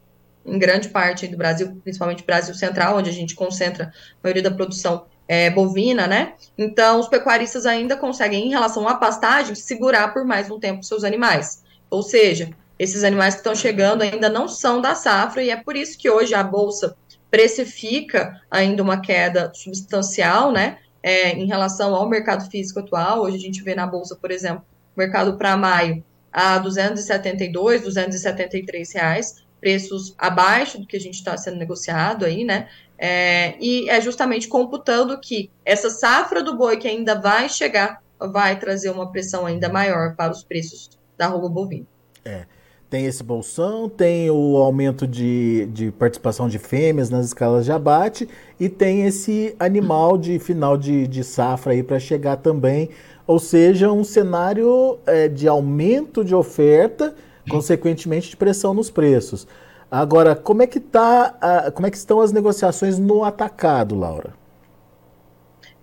em 0.44 0.58
grande 0.58 0.88
parte 0.88 1.26
do 1.28 1.36
Brasil, 1.36 1.80
principalmente 1.82 2.24
Brasil 2.24 2.54
Central, 2.54 2.98
onde 2.98 3.08
a 3.08 3.12
gente 3.12 3.34
concentra 3.34 3.86
a 3.86 3.92
maioria 4.22 4.42
da 4.42 4.50
produção 4.50 5.06
é, 5.32 5.48
bovina, 5.48 6.06
né? 6.06 6.34
Então, 6.58 7.00
os 7.00 7.08
pecuaristas 7.08 7.64
ainda 7.64 7.96
conseguem, 7.96 8.46
em 8.46 8.50
relação 8.50 8.86
à 8.86 8.96
pastagem, 8.96 9.54
segurar 9.54 10.12
por 10.12 10.26
mais 10.26 10.50
um 10.50 10.60
tempo 10.60 10.84
seus 10.84 11.04
animais. 11.04 11.62
Ou 11.88 12.02
seja, 12.02 12.50
esses 12.78 13.02
animais 13.02 13.32
que 13.32 13.40
estão 13.40 13.54
chegando 13.54 14.02
ainda 14.02 14.28
não 14.28 14.46
são 14.46 14.78
da 14.78 14.94
safra, 14.94 15.42
e 15.42 15.48
é 15.48 15.56
por 15.56 15.74
isso 15.74 15.96
que 15.96 16.10
hoje 16.10 16.34
a 16.34 16.42
Bolsa 16.42 16.94
precifica 17.30 18.42
ainda 18.50 18.82
uma 18.82 19.00
queda 19.00 19.50
substancial, 19.54 20.52
né, 20.52 20.76
é, 21.02 21.30
em 21.30 21.46
relação 21.46 21.94
ao 21.94 22.06
mercado 22.06 22.50
físico 22.50 22.80
atual. 22.80 23.22
Hoje 23.22 23.38
a 23.38 23.40
gente 23.40 23.62
vê 23.62 23.74
na 23.74 23.86
bolsa, 23.86 24.14
por 24.14 24.30
exemplo, 24.30 24.62
mercado 24.94 25.38
para 25.38 25.56
maio 25.56 26.04
a 26.30 26.58
272, 26.58 27.80
273 27.80 28.92
reais, 28.92 29.36
preços 29.58 30.14
abaixo 30.18 30.78
do 30.78 30.86
que 30.86 30.96
a 30.98 31.00
gente 31.00 31.14
está 31.14 31.38
sendo 31.38 31.56
negociado 31.56 32.26
aí, 32.26 32.44
né? 32.44 32.68
É, 33.04 33.56
e 33.60 33.90
é 33.90 34.00
justamente 34.00 34.46
computando 34.46 35.18
que 35.18 35.50
essa 35.64 35.90
safra 35.90 36.40
do 36.40 36.56
boi 36.56 36.76
que 36.76 36.86
ainda 36.86 37.20
vai 37.20 37.48
chegar 37.48 38.00
vai 38.20 38.56
trazer 38.60 38.90
uma 38.90 39.10
pressão 39.10 39.44
ainda 39.44 39.68
maior 39.68 40.14
para 40.14 40.30
os 40.30 40.44
preços 40.44 40.88
da 41.18 41.26
arroba 41.26 41.48
bovina. 41.48 41.84
É. 42.24 42.44
Tem 42.88 43.06
esse 43.06 43.24
bolsão, 43.24 43.88
tem 43.88 44.30
o 44.30 44.56
aumento 44.56 45.04
de, 45.04 45.66
de 45.72 45.90
participação 45.90 46.48
de 46.48 46.60
fêmeas 46.60 47.10
nas 47.10 47.26
escalas 47.26 47.64
de 47.64 47.72
abate 47.72 48.28
e 48.60 48.68
tem 48.68 49.04
esse 49.04 49.56
animal 49.58 50.16
de 50.16 50.38
final 50.38 50.76
de, 50.76 51.08
de 51.08 51.24
safra 51.24 51.72
aí 51.72 51.82
para 51.82 51.98
chegar 51.98 52.36
também. 52.36 52.88
Ou 53.26 53.40
seja, 53.40 53.90
um 53.90 54.04
cenário 54.04 55.00
é, 55.06 55.26
de 55.26 55.48
aumento 55.48 56.24
de 56.24 56.36
oferta, 56.36 57.16
consequentemente 57.50 58.30
de 58.30 58.36
pressão 58.36 58.72
nos 58.72 58.90
preços. 58.90 59.48
Agora, 59.94 60.34
como 60.34 60.62
é 60.62 60.66
que 60.66 60.80
tá, 60.80 61.70
como 61.74 61.86
é 61.86 61.90
que 61.90 61.98
estão 61.98 62.22
as 62.22 62.32
negociações 62.32 62.98
no 62.98 63.22
atacado, 63.22 63.94
Laura? 63.94 64.32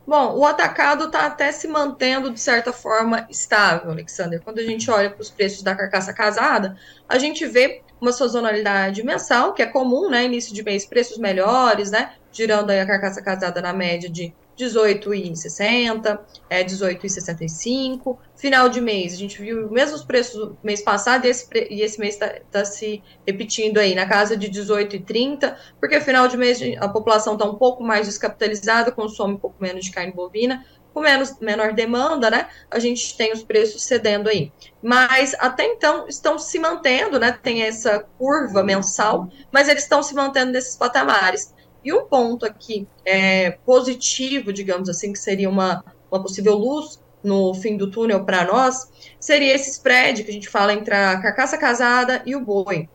Bom, 0.07 0.35
o 0.35 0.43
atacado 0.47 1.03
está 1.03 1.27
até 1.27 1.51
se 1.51 1.67
mantendo 1.67 2.31
de 2.31 2.39
certa 2.39 2.73
forma 2.73 3.27
estável, 3.29 3.91
Alexander. 3.91 4.41
Quando 4.41 4.57
a 4.57 4.63
gente 4.63 4.89
olha 4.89 5.11
para 5.11 5.21
os 5.21 5.29
preços 5.29 5.61
da 5.61 5.75
carcaça 5.75 6.11
casada, 6.11 6.75
a 7.07 7.19
gente 7.19 7.45
vê 7.45 7.83
uma 8.01 8.11
sazonalidade 8.11 9.03
mensal, 9.03 9.53
que 9.53 9.61
é 9.61 9.65
comum, 9.65 10.09
né? 10.09 10.25
Início 10.25 10.53
de 10.53 10.63
mês, 10.63 10.85
preços 10.85 11.17
melhores, 11.17 11.91
né? 11.91 12.13
Girando 12.31 12.69
aí 12.69 12.79
a 12.79 12.85
carcaça 12.85 13.21
casada 13.21 13.61
na 13.61 13.73
média 13.73 14.09
de 14.09 14.33
18,60, 14.59 16.19
é 16.49 16.63
18,65. 16.63 18.17
Final 18.35 18.67
de 18.67 18.81
mês, 18.81 19.13
a 19.13 19.15
gente 19.15 19.41
viu 19.41 19.65
os 19.65 19.71
mesmos 19.71 20.03
preços 20.03 20.51
mês 20.61 20.81
passado 20.81 21.25
e 21.25 21.29
esse, 21.29 21.47
e 21.69 21.81
esse 21.81 21.97
mês 21.99 22.15
está 22.15 22.35
tá 22.51 22.65
se 22.65 23.01
repetindo 23.25 23.77
aí 23.77 23.95
na 23.95 24.05
casa 24.05 24.35
de 24.35 24.49
18,30, 24.49 25.55
porque 25.79 26.01
final 26.01 26.27
de 26.27 26.35
mês 26.35 26.59
a 26.77 26.89
população 26.89 27.33
está 27.33 27.45
um 27.45 27.55
pouco 27.55 27.81
mais 27.83 28.05
descapitalizada, 28.05 28.91
consome 28.91 29.35
um 29.35 29.39
pouco 29.39 29.55
menos 29.61 29.85
de 29.85 29.91
carne 29.91 30.11
bovina, 30.11 30.65
com 30.93 31.01
menos, 31.01 31.39
menor 31.39 31.73
demanda, 31.73 32.29
né? 32.29 32.47
A 32.69 32.79
gente 32.79 33.15
tem 33.15 33.31
os 33.31 33.43
preços 33.43 33.83
cedendo 33.83 34.29
aí. 34.29 34.51
Mas 34.81 35.35
até 35.39 35.65
então 35.65 36.07
estão 36.07 36.37
se 36.39 36.57
mantendo, 36.59 37.19
né? 37.19 37.31
Tem 37.31 37.63
essa 37.63 37.99
curva 38.17 38.63
mensal, 38.63 39.29
mas 39.51 39.69
eles 39.69 39.83
estão 39.83 40.01
se 40.01 40.13
mantendo 40.13 40.51
nesses 40.51 40.75
patamares. 40.75 41.53
E 41.83 41.93
um 41.93 42.05
ponto 42.05 42.45
aqui 42.45 42.87
é, 43.05 43.51
positivo, 43.65 44.51
digamos 44.51 44.89
assim, 44.89 45.13
que 45.13 45.19
seria 45.19 45.49
uma, 45.49 45.83
uma 46.11 46.21
possível 46.21 46.55
luz 46.55 46.99
no 47.23 47.53
fim 47.53 47.77
do 47.77 47.91
túnel 47.91 48.23
para 48.23 48.45
nós, 48.45 48.89
seria 49.19 49.53
esse 49.53 49.71
spread 49.71 50.23
que 50.23 50.29
a 50.29 50.33
gente 50.33 50.49
fala 50.49 50.73
entre 50.73 50.93
a 50.93 51.19
carcaça 51.19 51.57
casada 51.57 52.21
e 52.25 52.35
o 52.35 52.39
boi 52.39 52.87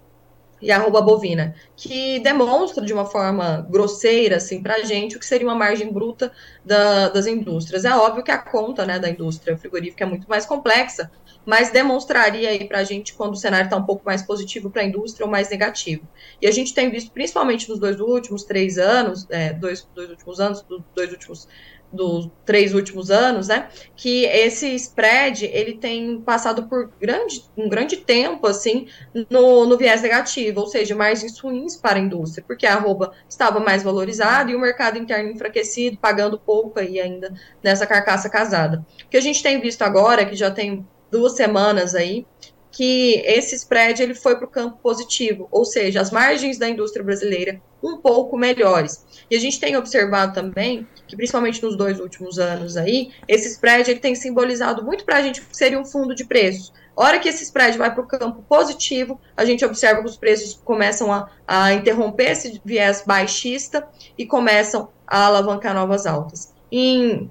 e 0.64 0.72
arroba 0.72 1.02
bovina, 1.02 1.54
que 1.76 2.18
demonstra 2.20 2.82
de 2.84 2.92
uma 2.92 3.04
forma 3.04 3.66
grosseira, 3.70 4.36
assim, 4.36 4.62
para 4.62 4.76
a 4.76 4.82
gente, 4.82 5.16
o 5.16 5.20
que 5.20 5.26
seria 5.26 5.46
uma 5.46 5.54
margem 5.54 5.92
bruta 5.92 6.32
da, 6.64 7.10
das 7.10 7.26
indústrias. 7.26 7.84
É 7.84 7.94
óbvio 7.94 8.24
que 8.24 8.30
a 8.30 8.38
conta 8.38 8.86
né, 8.86 8.98
da 8.98 9.10
indústria 9.10 9.58
frigorífica 9.58 10.04
é 10.04 10.06
muito 10.06 10.26
mais 10.26 10.46
complexa, 10.46 11.10
mas 11.44 11.70
demonstraria 11.70 12.48
aí 12.48 12.66
para 12.66 12.78
a 12.78 12.84
gente 12.84 13.14
quando 13.14 13.34
o 13.34 13.36
cenário 13.36 13.66
está 13.66 13.76
um 13.76 13.84
pouco 13.84 14.04
mais 14.04 14.22
positivo 14.22 14.70
para 14.70 14.82
a 14.82 14.84
indústria 14.84 15.24
ou 15.24 15.30
mais 15.30 15.48
negativo. 15.50 16.06
E 16.40 16.46
a 16.46 16.50
gente 16.50 16.74
tem 16.74 16.90
visto, 16.90 17.10
principalmente 17.10 17.68
nos 17.68 17.78
dois 17.78 18.00
últimos 18.00 18.44
três 18.44 18.78
anos, 18.78 19.26
é, 19.30 19.52
dois, 19.52 19.86
dois 19.94 20.10
últimos 20.10 20.40
anos, 20.40 20.64
dois 20.94 21.12
últimos 21.12 21.48
dos 21.94 22.28
três 22.44 22.74
últimos 22.74 23.10
anos, 23.10 23.48
né, 23.48 23.68
que 23.96 24.24
esse 24.24 24.74
spread 24.74 25.46
ele 25.46 25.74
tem 25.74 26.20
passado 26.20 26.64
por 26.64 26.90
grande, 27.00 27.44
um 27.56 27.68
grande 27.68 27.96
tempo 27.96 28.46
assim 28.46 28.88
no, 29.30 29.64
no 29.64 29.78
viés 29.78 30.02
negativo, 30.02 30.60
ou 30.60 30.66
seja, 30.66 30.94
margens 30.94 31.38
ruins 31.38 31.76
para 31.76 31.98
a 31.98 32.02
indústria, 32.02 32.44
porque 32.46 32.66
a 32.66 32.74
arroba 32.74 33.12
estava 33.28 33.60
mais 33.60 33.82
valorizada 33.82 34.50
e 34.50 34.56
o 34.56 34.60
mercado 34.60 34.98
interno 34.98 35.30
enfraquecido, 35.30 35.96
pagando 35.96 36.38
pouco 36.38 36.80
aí 36.80 37.00
ainda 37.00 37.32
nessa 37.62 37.86
carcaça 37.86 38.28
casada. 38.28 38.84
O 39.04 39.08
que 39.08 39.16
a 39.16 39.20
gente 39.20 39.42
tem 39.42 39.60
visto 39.60 39.82
agora, 39.82 40.26
que 40.26 40.34
já 40.34 40.50
tem 40.50 40.84
duas 41.14 41.36
semanas 41.36 41.94
aí, 41.94 42.26
que 42.72 43.22
esse 43.24 43.54
spread 43.54 44.02
ele 44.02 44.16
foi 44.16 44.34
para 44.34 44.46
o 44.46 44.50
campo 44.50 44.78
positivo, 44.82 45.46
ou 45.52 45.64
seja, 45.64 46.00
as 46.00 46.10
margens 46.10 46.58
da 46.58 46.68
indústria 46.68 47.04
brasileira 47.04 47.62
um 47.80 47.98
pouco 47.98 48.36
melhores. 48.36 49.04
E 49.30 49.36
a 49.36 49.38
gente 49.38 49.60
tem 49.60 49.76
observado 49.76 50.34
também 50.34 50.84
que, 51.06 51.14
principalmente 51.14 51.62
nos 51.62 51.76
dois 51.76 52.00
últimos 52.00 52.36
anos 52.40 52.76
aí, 52.76 53.12
esse 53.28 53.46
spread 53.48 53.88
ele 53.88 54.00
tem 54.00 54.16
simbolizado 54.16 54.82
muito 54.82 55.04
para 55.04 55.18
a 55.18 55.22
gente 55.22 55.40
que 55.40 55.56
seria 55.56 55.78
um 55.78 55.84
fundo 55.84 56.16
de 56.16 56.24
preços. 56.24 56.72
Hora 56.96 57.20
que 57.20 57.28
esse 57.28 57.44
spread 57.44 57.78
vai 57.78 57.94
para 57.94 58.02
o 58.02 58.08
campo 58.08 58.42
positivo, 58.48 59.20
a 59.36 59.44
gente 59.44 59.64
observa 59.64 60.00
que 60.00 60.08
os 60.08 60.16
preços 60.16 60.60
começam 60.64 61.12
a, 61.12 61.30
a 61.46 61.74
interromper 61.74 62.32
esse 62.32 62.60
viés 62.64 63.04
baixista 63.06 63.86
e 64.18 64.26
começam 64.26 64.88
a 65.06 65.26
alavancar 65.26 65.74
novas 65.74 66.06
altas. 66.06 66.52
Em 66.72 67.30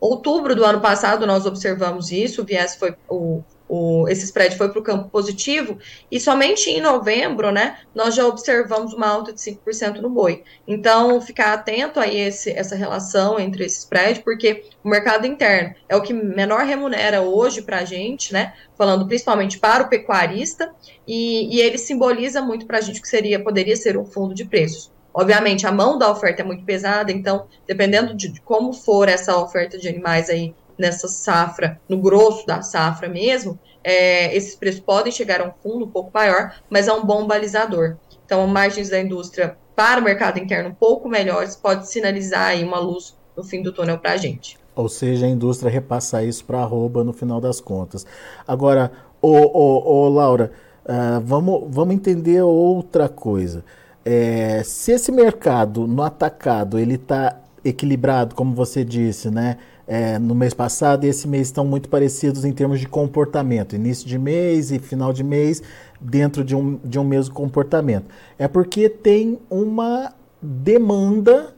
outubro 0.00 0.54
do 0.54 0.64
ano 0.64 0.80
passado, 0.80 1.26
nós 1.26 1.46
observamos 1.46 2.10
isso, 2.10 2.42
o 2.42 2.44
viés 2.44 2.74
foi, 2.76 2.94
o, 3.08 3.42
o, 3.68 4.08
esse 4.08 4.24
spread 4.24 4.56
foi 4.56 4.68
para 4.68 4.78
o 4.78 4.82
campo 4.82 5.08
positivo, 5.08 5.78
e 6.10 6.20
somente 6.20 6.70
em 6.70 6.80
novembro, 6.80 7.50
né, 7.50 7.78
nós 7.94 8.14
já 8.14 8.26
observamos 8.26 8.92
uma 8.92 9.08
alta 9.08 9.32
de 9.32 9.40
5% 9.40 10.00
no 10.00 10.10
boi. 10.10 10.44
Então, 10.66 11.20
ficar 11.20 11.52
atento 11.52 11.98
a 11.98 12.06
esse, 12.06 12.50
essa 12.50 12.76
relação 12.76 13.38
entre 13.38 13.64
esse 13.64 13.80
spread, 13.80 14.22
porque 14.22 14.64
o 14.84 14.88
mercado 14.88 15.26
interno 15.26 15.74
é 15.88 15.96
o 15.96 16.02
que 16.02 16.12
menor 16.12 16.64
remunera 16.64 17.22
hoje 17.22 17.62
para 17.62 17.78
a 17.78 17.84
gente, 17.84 18.32
né, 18.32 18.54
falando 18.76 19.06
principalmente 19.06 19.58
para 19.58 19.84
o 19.84 19.88
pecuarista, 19.88 20.72
e, 21.06 21.56
e 21.56 21.60
ele 21.60 21.78
simboliza 21.78 22.40
muito 22.42 22.66
para 22.66 22.78
a 22.78 22.80
gente 22.80 23.00
que 23.00 23.08
seria, 23.08 23.42
poderia 23.42 23.76
ser 23.76 23.96
um 23.96 24.04
fundo 24.04 24.34
de 24.34 24.44
preços. 24.44 24.95
Obviamente, 25.16 25.66
a 25.66 25.72
mão 25.72 25.96
da 25.96 26.10
oferta 26.10 26.42
é 26.42 26.44
muito 26.44 26.62
pesada, 26.62 27.10
então, 27.10 27.46
dependendo 27.66 28.14
de, 28.14 28.28
de 28.28 28.38
como 28.42 28.74
for 28.74 29.08
essa 29.08 29.34
oferta 29.38 29.78
de 29.78 29.88
animais 29.88 30.28
aí 30.28 30.54
nessa 30.76 31.08
safra, 31.08 31.80
no 31.88 31.96
grosso 31.96 32.46
da 32.46 32.60
safra 32.60 33.08
mesmo, 33.08 33.58
é, 33.82 34.36
esses 34.36 34.54
preços 34.54 34.80
podem 34.80 35.10
chegar 35.10 35.40
a 35.40 35.44
um 35.48 35.52
fundo 35.62 35.86
um 35.86 35.90
pouco 35.90 36.10
maior, 36.12 36.56
mas 36.68 36.86
é 36.86 36.92
um 36.92 37.02
bom 37.02 37.26
balizador. 37.26 37.96
Então, 38.26 38.46
margens 38.46 38.90
da 38.90 39.00
indústria 39.00 39.56
para 39.74 40.02
o 40.02 40.04
mercado 40.04 40.38
interno 40.38 40.68
um 40.68 40.74
pouco 40.74 41.08
melhores 41.08 41.56
pode 41.56 41.88
sinalizar 41.88 42.48
aí 42.48 42.62
uma 42.62 42.78
luz 42.78 43.16
no 43.34 43.42
fim 43.42 43.62
do 43.62 43.72
túnel 43.72 43.96
para 43.96 44.12
a 44.12 44.16
gente. 44.18 44.58
Ou 44.74 44.86
seja, 44.86 45.24
a 45.24 45.30
indústria 45.30 45.70
repassar 45.70 46.26
isso 46.26 46.44
para 46.44 46.58
a 46.58 46.62
arroba 46.62 47.02
no 47.02 47.14
final 47.14 47.40
das 47.40 47.58
contas. 47.58 48.04
Agora, 48.46 48.92
ô, 49.22 49.30
ô, 49.30 50.04
ô 50.04 50.08
Laura, 50.10 50.52
uh, 50.84 51.22
vamos, 51.24 51.64
vamos 51.70 51.94
entender 51.94 52.42
outra 52.42 53.08
coisa. 53.08 53.64
É, 54.08 54.62
se 54.64 54.92
esse 54.92 55.10
mercado 55.10 55.86
no 55.86 56.02
atacado 56.02 56.78
ele 56.78 56.94
está 56.94 57.40
equilibrado, 57.64 58.34
como 58.34 58.54
você 58.54 58.84
disse, 58.84 59.30
né? 59.30 59.56
é, 59.86 60.18
no 60.18 60.34
mês 60.34 60.52
passado 60.52 61.04
e 61.04 61.08
esse 61.08 61.28
mês 61.28 61.46
estão 61.46 61.64
muito 61.64 61.88
parecidos 61.88 62.44
em 62.44 62.52
termos 62.52 62.80
de 62.80 62.88
comportamento, 62.88 63.76
início 63.76 64.06
de 64.06 64.18
mês 64.18 64.72
e 64.72 64.78
final 64.78 65.12
de 65.12 65.22
mês, 65.22 65.62
dentro 66.00 66.42
de 66.42 66.56
um, 66.56 66.78
de 66.84 66.98
um 66.98 67.04
mesmo 67.04 67.34
comportamento. 67.34 68.06
É 68.38 68.48
porque 68.48 68.88
tem 68.88 69.38
uma 69.48 70.12
demanda 70.42 71.54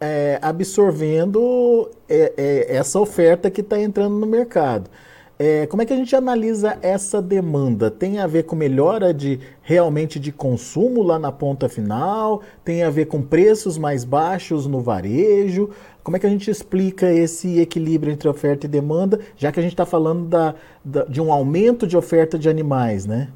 é, 0.00 0.38
absorvendo 0.40 1.90
é, 2.08 2.32
é 2.36 2.76
essa 2.76 3.00
oferta 3.00 3.50
que 3.50 3.60
está 3.60 3.80
entrando 3.80 4.14
no 4.14 4.26
mercado. 4.26 4.88
É, 5.36 5.66
como 5.66 5.82
é 5.82 5.86
que 5.86 5.92
a 5.92 5.96
gente 5.96 6.14
analisa 6.14 6.78
essa 6.80 7.20
demanda? 7.20 7.90
Tem 7.90 8.20
a 8.20 8.26
ver 8.26 8.44
com 8.44 8.54
melhora 8.54 9.12
de 9.12 9.40
realmente 9.62 10.20
de 10.20 10.30
consumo 10.30 11.02
lá 11.02 11.18
na 11.18 11.32
ponta 11.32 11.68
final? 11.68 12.40
Tem 12.64 12.84
a 12.84 12.90
ver 12.90 13.06
com 13.06 13.20
preços 13.20 13.76
mais 13.76 14.04
baixos 14.04 14.66
no 14.66 14.80
varejo? 14.80 15.70
Como 16.04 16.16
é 16.16 16.20
que 16.20 16.26
a 16.26 16.30
gente 16.30 16.48
explica 16.50 17.10
esse 17.12 17.58
equilíbrio 17.58 18.12
entre 18.12 18.28
oferta 18.28 18.66
e 18.66 18.68
demanda, 18.68 19.18
já 19.36 19.50
que 19.50 19.58
a 19.58 19.62
gente 19.62 19.72
está 19.72 19.84
falando 19.84 20.26
da, 20.28 20.54
da, 20.84 21.04
de 21.04 21.20
um 21.20 21.32
aumento 21.32 21.84
de 21.84 21.96
oferta 21.96 22.38
de 22.38 22.48
animais, 22.48 23.04
né? 23.04 23.28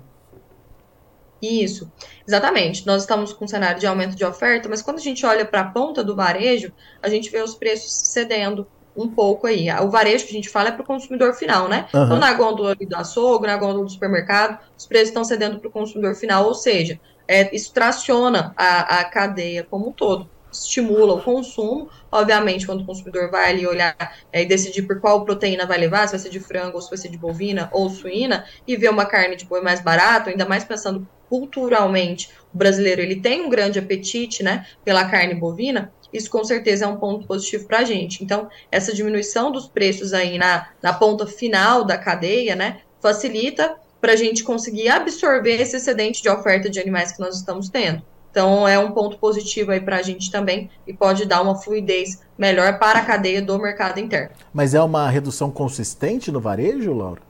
Isso, 1.42 1.90
exatamente. 2.26 2.86
Nós 2.86 3.02
estamos 3.02 3.32
com 3.32 3.44
um 3.44 3.48
cenário 3.48 3.80
de 3.80 3.86
aumento 3.86 4.14
de 4.14 4.24
oferta, 4.24 4.68
mas 4.68 4.82
quando 4.82 4.98
a 4.98 5.02
gente 5.02 5.24
olha 5.24 5.44
para 5.44 5.60
a 5.60 5.64
ponta 5.64 6.04
do 6.04 6.14
varejo, 6.14 6.72
a 7.02 7.08
gente 7.08 7.30
vê 7.30 7.40
os 7.42 7.54
preços 7.54 7.92
cedendo 8.08 8.66
um 8.98 9.08
pouco 9.08 9.46
aí. 9.46 9.70
O 9.80 9.88
varejo 9.88 10.24
que 10.24 10.30
a 10.30 10.34
gente 10.34 10.48
fala 10.48 10.68
é 10.68 10.72
para 10.72 10.82
o 10.82 10.86
consumidor 10.86 11.32
final, 11.34 11.68
né? 11.68 11.88
Uhum. 11.94 12.04
Então, 12.04 12.18
na 12.18 12.32
gôndola 12.34 12.74
do 12.74 12.96
açougue, 12.96 13.46
na 13.46 13.56
gôndola 13.56 13.84
do 13.84 13.90
supermercado, 13.90 14.58
os 14.76 14.86
preços 14.86 15.08
estão 15.08 15.24
cedendo 15.24 15.58
para 15.58 15.68
o 15.68 15.72
consumidor 15.72 16.14
final, 16.14 16.46
ou 16.46 16.54
seja, 16.54 17.00
é, 17.26 17.54
isso 17.54 17.72
traciona 17.72 18.52
a, 18.56 19.00
a 19.00 19.04
cadeia 19.04 19.66
como 19.68 19.88
um 19.88 19.92
todo 19.92 20.28
estimula 20.50 21.14
o 21.14 21.22
consumo. 21.22 21.88
Obviamente, 22.10 22.66
quando 22.66 22.80
o 22.80 22.86
consumidor 22.86 23.30
vai 23.30 23.50
ali 23.50 23.66
olhar 23.66 23.94
é, 24.32 24.42
e 24.42 24.46
decidir 24.46 24.82
por 24.82 25.00
qual 25.00 25.24
proteína 25.24 25.66
vai 25.66 25.78
levar, 25.78 26.06
se 26.06 26.12
vai 26.12 26.20
ser 26.20 26.30
de 26.30 26.40
frango 26.40 26.76
ou 26.76 26.82
se 26.82 26.88
vai 26.88 26.98
ser 26.98 27.10
de 27.10 27.18
bovina 27.18 27.68
ou 27.72 27.88
suína, 27.90 28.44
e 28.66 28.76
ver 28.76 28.90
uma 28.90 29.06
carne 29.06 29.36
de 29.36 29.44
boi 29.44 29.60
mais 29.60 29.80
barata, 29.80 30.30
ainda 30.30 30.46
mais 30.46 30.64
pensando 30.64 31.06
culturalmente 31.28 32.30
o 32.52 32.56
brasileiro 32.56 33.02
ele 33.02 33.16
tem 33.16 33.42
um 33.42 33.48
grande 33.48 33.78
apetite, 33.78 34.42
né, 34.42 34.66
pela 34.84 35.04
carne 35.04 35.34
bovina, 35.34 35.92
isso 36.12 36.30
com 36.30 36.42
certeza 36.44 36.84
é 36.84 36.88
um 36.88 36.96
ponto 36.96 37.26
positivo 37.26 37.66
para 37.66 37.78
a 37.78 37.84
gente. 37.84 38.22
Então, 38.22 38.48
essa 38.70 38.94
diminuição 38.94 39.50
dos 39.50 39.66
preços 39.68 40.12
aí 40.12 40.38
na, 40.38 40.68
na 40.82 40.92
ponta 40.92 41.26
final 41.26 41.84
da 41.84 41.98
cadeia, 41.98 42.56
né, 42.56 42.80
facilita 43.00 43.76
para 44.00 44.12
a 44.12 44.16
gente 44.16 44.44
conseguir 44.44 44.88
absorver 44.88 45.60
esse 45.60 45.76
excedente 45.76 46.22
de 46.22 46.28
oferta 46.28 46.70
de 46.70 46.80
animais 46.80 47.12
que 47.12 47.20
nós 47.20 47.36
estamos 47.36 47.68
tendo. 47.68 48.02
Então, 48.30 48.68
é 48.68 48.78
um 48.78 48.92
ponto 48.92 49.18
positivo 49.18 49.72
aí 49.72 49.80
para 49.80 49.96
a 49.96 50.02
gente 50.02 50.30
também 50.30 50.70
e 50.86 50.92
pode 50.92 51.26
dar 51.26 51.42
uma 51.42 51.56
fluidez 51.56 52.20
melhor 52.36 52.78
para 52.78 53.00
a 53.00 53.04
cadeia 53.04 53.42
do 53.42 53.58
mercado 53.58 53.98
interno. 53.98 54.30
Mas 54.52 54.74
é 54.74 54.80
uma 54.80 55.08
redução 55.08 55.50
consistente 55.50 56.30
no 56.30 56.40
varejo, 56.40 56.92
Laura? 56.92 57.22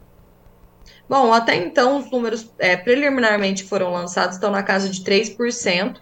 Bom, 1.08 1.32
até 1.32 1.56
então 1.56 1.98
os 1.98 2.10
números 2.10 2.50
é, 2.58 2.76
preliminarmente 2.76 3.64
foram 3.64 3.90
lançados 3.90 4.34
estão 4.34 4.50
na 4.50 4.62
casa 4.62 4.90
de 4.90 5.00
3%. 5.00 5.96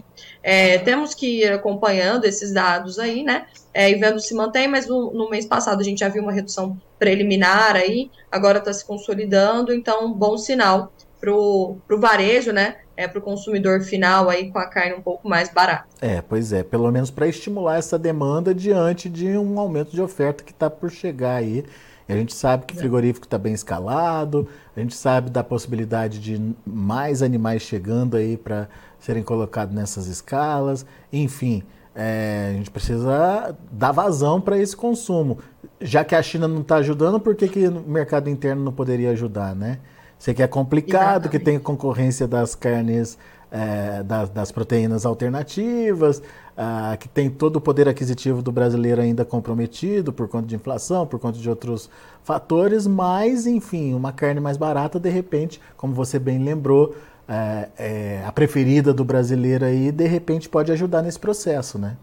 É, 0.49 0.79
temos 0.79 1.13
que 1.13 1.41
ir 1.41 1.53
acompanhando 1.53 2.25
esses 2.25 2.53
dados 2.53 3.01
aí, 3.01 3.25
né? 3.25 3.47
É, 3.75 3.91
e 3.91 3.97
vendo 3.97 4.21
se 4.21 4.33
mantém, 4.33 4.69
mas 4.69 4.87
no, 4.87 5.13
no, 5.13 5.29
mês 5.29 5.45
passado 5.45 5.81
a 5.81 5.83
gente 5.83 5.99
já 5.99 6.09
viu 6.09 6.23
uma 6.23 6.31
redução 6.31 6.81
preliminar 7.01 7.75
aí, 7.75 8.13
agora 8.31 8.59
está 8.59 8.73
se 8.73 8.87
consolidando, 8.87 9.75
então 9.75 10.13
bom 10.13 10.39
sinal 10.39 10.93
para 11.21 11.33
o 11.33 11.81
varejo, 11.99 12.53
né? 12.53 12.77
É, 12.97 13.07
para 13.07 13.19
o 13.19 13.23
consumidor 13.23 13.83
final 13.83 14.31
aí 14.31 14.51
com 14.51 14.59
a 14.59 14.67
carne 14.67 14.95
um 14.95 15.03
pouco 15.03 15.29
mais 15.29 15.53
barata. 15.53 15.85
É, 16.01 16.23
pois 16.23 16.53
é, 16.53 16.63
pelo 16.63 16.91
menos 16.91 17.11
para 17.11 17.29
estimular 17.29 17.79
essa 17.79 17.99
demanda 17.99 18.55
diante 18.55 19.09
de 19.09 19.37
um 19.37 19.59
aumento 19.61 19.91
de 19.91 20.01
oferta 20.01 20.43
que 20.43 20.53
está 20.53 20.71
por 20.71 20.91
chegar 20.91 21.37
aí 21.37 21.65
e 22.09 22.13
a 22.13 22.17
gente 22.17 22.35
sabe 22.35 22.67
que 22.67 22.75
o 22.75 22.79
frigorífico 22.79 23.27
está 23.27 23.37
bem 23.37 23.53
escalado, 23.53 24.49
a 24.77 24.81
gente 24.81 24.95
sabe 24.95 25.29
da 25.29 25.43
possibilidade 25.43 26.21
de 26.21 26.55
mais 26.65 27.21
animais 27.21 27.63
chegando 27.63 28.17
aí 28.17 28.37
para 28.37 28.69
serem 29.01 29.25
colocados 29.25 29.75
nessas 29.75 30.07
escalas. 30.07 30.87
Enfim, 31.13 31.65
é, 31.95 32.51
a 32.51 32.53
gente 32.53 32.71
precisa 32.71 33.57
dar 33.73 33.91
vazão 33.91 34.41
para 34.41 34.57
esse 34.57 34.77
consumo. 34.77 35.39
Já 35.81 36.05
que 36.05 36.15
a 36.15 36.23
China 36.23 36.47
não 36.47 36.61
está 36.61 36.77
ajudando, 36.77 37.19
por 37.19 37.35
que, 37.35 37.49
que 37.49 37.67
o 37.67 37.81
mercado 37.81 38.31
interno 38.31 38.63
não 38.63 38.73
poderia 38.73 39.11
ajudar, 39.11 39.57
né? 39.57 39.81
Sei 40.19 40.35
que 40.35 40.43
é 40.43 40.47
complicado, 40.47 41.27
Exatamente. 41.27 41.31
que 41.31 41.39
tem 41.39 41.59
concorrência 41.59 42.27
das 42.27 42.55
carnes, 42.55 43.19
é, 43.51 44.03
das, 44.03 44.31
das 44.31 44.51
proteínas 44.51 45.07
alternativas, 45.07 46.23
ah, 46.57 46.97
que 46.99 47.09
tem 47.09 47.29
todo 47.29 47.57
o 47.57 47.61
poder 47.61 47.89
aquisitivo 47.89 48.41
do 48.41 48.51
brasileiro 48.51 49.01
ainda 49.01 49.25
comprometido 49.25 50.13
por 50.13 50.27
conta 50.27 50.47
de 50.47 50.55
inflação, 50.55 51.07
por 51.07 51.21
conta 51.21 51.39
de 51.39 51.49
outros 51.49 51.91
fatores, 52.25 52.87
mas, 52.87 53.47
enfim, 53.47 53.95
uma 53.95 54.13
carne 54.13 54.41
mais 54.41 54.57
barata, 54.57 54.99
de 54.99 55.11
repente, 55.11 55.61
como 55.77 55.95
você 55.95 56.19
bem 56.19 56.43
lembrou, 56.43 56.97
é, 57.29 57.69
é, 57.79 58.23
a 58.25 58.33
preferida 58.33 58.95
do 58.95 59.05
brasileiro 59.05 59.65
aí, 59.65 59.93
de 59.93 60.07
repente 60.07 60.49
pode 60.49 60.73
ajudar 60.73 61.03
nesse 61.03 61.19
processo, 61.19 61.79
né? 61.79 61.97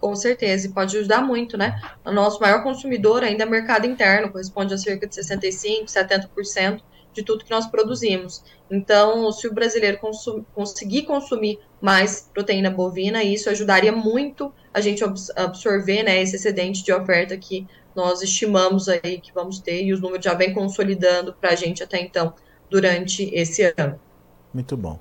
Com 0.00 0.14
certeza, 0.14 0.66
e 0.66 0.70
pode 0.70 0.96
ajudar 0.96 1.22
muito, 1.22 1.56
né? 1.56 1.80
O 2.04 2.12
nosso 2.12 2.40
maior 2.40 2.62
consumidor 2.62 3.22
ainda 3.22 3.44
é 3.44 3.46
mercado 3.46 3.86
interno, 3.86 4.30
corresponde 4.30 4.74
a 4.74 4.78
cerca 4.78 5.06
de 5.06 5.14
65%, 5.14 5.86
70% 5.86 6.80
de 7.16 7.22
tudo 7.22 7.44
que 7.44 7.50
nós 7.50 7.66
produzimos. 7.66 8.44
Então, 8.70 9.32
se 9.32 9.48
o 9.48 9.54
brasileiro 9.54 9.98
consum 9.98 10.44
conseguir 10.54 11.02
consumir 11.02 11.58
mais 11.80 12.30
proteína 12.32 12.70
bovina, 12.70 13.24
isso 13.24 13.48
ajudaria 13.48 13.90
muito 13.90 14.52
a 14.72 14.80
gente 14.80 15.02
absorver 15.34 16.02
né, 16.02 16.20
esse 16.20 16.36
excedente 16.36 16.84
de 16.84 16.92
oferta 16.92 17.36
que 17.36 17.66
nós 17.94 18.20
estimamos 18.20 18.88
aí 18.88 19.18
que 19.18 19.32
vamos 19.32 19.58
ter, 19.58 19.82
e 19.82 19.92
os 19.92 20.00
números 20.00 20.24
já 20.24 20.34
vem 20.34 20.52
consolidando 20.52 21.32
para 21.32 21.50
a 21.50 21.54
gente 21.54 21.82
até 21.82 21.98
então, 22.00 22.34
durante 22.70 23.34
esse 23.34 23.72
ano. 23.76 23.98
Muito 24.52 24.76
bom. 24.76 24.98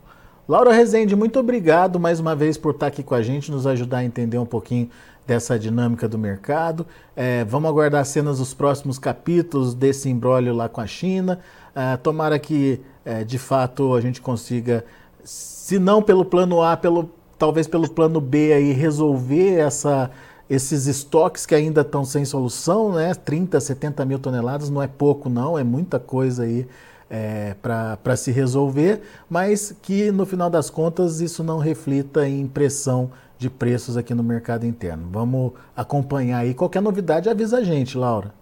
Laura 0.48 0.72
Rezende, 0.72 1.16
muito 1.16 1.40
obrigado 1.40 2.00
mais 2.00 2.20
uma 2.20 2.36
vez 2.36 2.56
por 2.56 2.76
estar 2.76 2.88
aqui 2.88 3.04
com 3.04 3.16
a 3.16 3.22
gente, 3.22 3.52
nos 3.52 3.68
ajudar 3.68 3.98
a 3.98 4.06
entender 4.06 4.38
um 4.38 4.46
pouquinho 4.46 4.90
dessa 5.26 5.58
dinâmica 5.58 6.08
do 6.08 6.18
mercado. 6.18 6.86
É, 7.16 7.44
vamos 7.46 7.70
aguardar 7.70 8.06
cenas 8.06 8.38
dos 8.38 8.54
próximos 8.54 9.00
capítulos 9.00 9.74
desse 9.74 10.10
embrólio 10.10 10.54
lá 10.54 10.70
com 10.70 10.82
a 10.82 10.88
China. 10.88 11.40
É, 11.76 11.98
tomara 11.98 12.40
que, 12.40 12.80
é, 13.04 13.24
de 13.24 13.38
fato, 13.38 13.94
a 13.94 14.00
gente 14.00 14.22
consiga, 14.22 14.86
se 15.24 15.78
não 15.78 16.02
pelo 16.02 16.24
plano 16.24 16.62
A, 16.62 16.78
pelo, 16.78 17.10
talvez 17.38 17.68
pelo 17.68 17.90
plano 17.90 18.22
B 18.22 18.54
aí, 18.54 18.72
resolver 18.72 19.56
essa, 19.56 20.10
esses 20.50 20.88
estoques 20.88 21.46
que 21.46 21.54
ainda 21.54 21.82
estão 21.82 22.06
sem 22.06 22.24
solução, 22.24 22.94
né? 22.94 23.14
30, 23.14 23.60
70 23.60 24.06
mil 24.06 24.20
toneladas 24.20 24.70
não 24.70 24.82
é 24.82 24.88
pouco, 24.88 25.30
não, 25.30 25.60
é 25.60 25.64
muita 25.64 26.00
coisa 26.00 26.44
aí 26.44 26.66
é, 27.10 27.56
para 27.62 28.16
se 28.16 28.32
resolver, 28.32 29.02
mas 29.30 29.76
que 29.82 30.12
no 30.12 30.26
final 30.26 30.50
das 30.50 30.70
contas 30.70 31.20
isso 31.20 31.44
não 31.44 31.58
reflita 31.58 32.28
em 32.28 32.48
pressão 32.48 33.12
de 33.38 33.50
preços 33.50 33.98
aqui 33.98 34.14
no 34.14 34.24
mercado 34.24 34.66
interno. 34.66 35.08
Vamos 35.12 35.52
acompanhar 35.76 36.40
aí. 36.40 36.54
Qualquer 36.54 36.82
novidade, 36.82 37.30
avisa 37.30 37.58
a 37.58 37.64
gente, 37.64 37.98
Laura. 37.98 38.34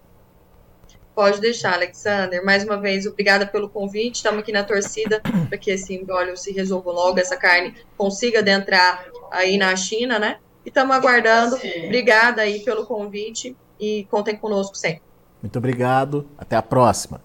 Pode 1.16 1.40
deixar, 1.40 1.74
Alexander. 1.74 2.44
Mais 2.44 2.64
uma 2.64 2.78
vez, 2.78 3.06
obrigada 3.06 3.46
pelo 3.46 3.70
convite. 3.70 4.16
Estamos 4.16 4.40
aqui 4.40 4.52
na 4.52 4.64
torcida 4.64 5.22
para 5.48 5.58
que 5.58 5.70
esse 5.70 5.94
embólio 5.94 6.36
se 6.36 6.52
resolva 6.52 6.92
logo, 6.92 7.20
essa 7.20 7.38
carne 7.38 7.76
consiga 7.96 8.40
adentrar 8.40 9.06
aí 9.32 9.58
na 9.58 9.76
China, 9.76 10.18
né? 10.18 10.38
E 10.66 10.70
estamos 10.70 10.96
aguardando. 10.96 11.56
Obrigada 11.56 12.42
aí 12.42 12.62
pelo 12.62 12.86
convite 12.86 13.56
e 13.80 14.08
contem 14.10 14.36
conosco 14.36 14.76
sempre. 14.76 15.04
Muito 15.42 15.58
obrigado. 15.58 16.28
Até 16.38 16.56
a 16.56 16.62
próxima. 16.62 17.22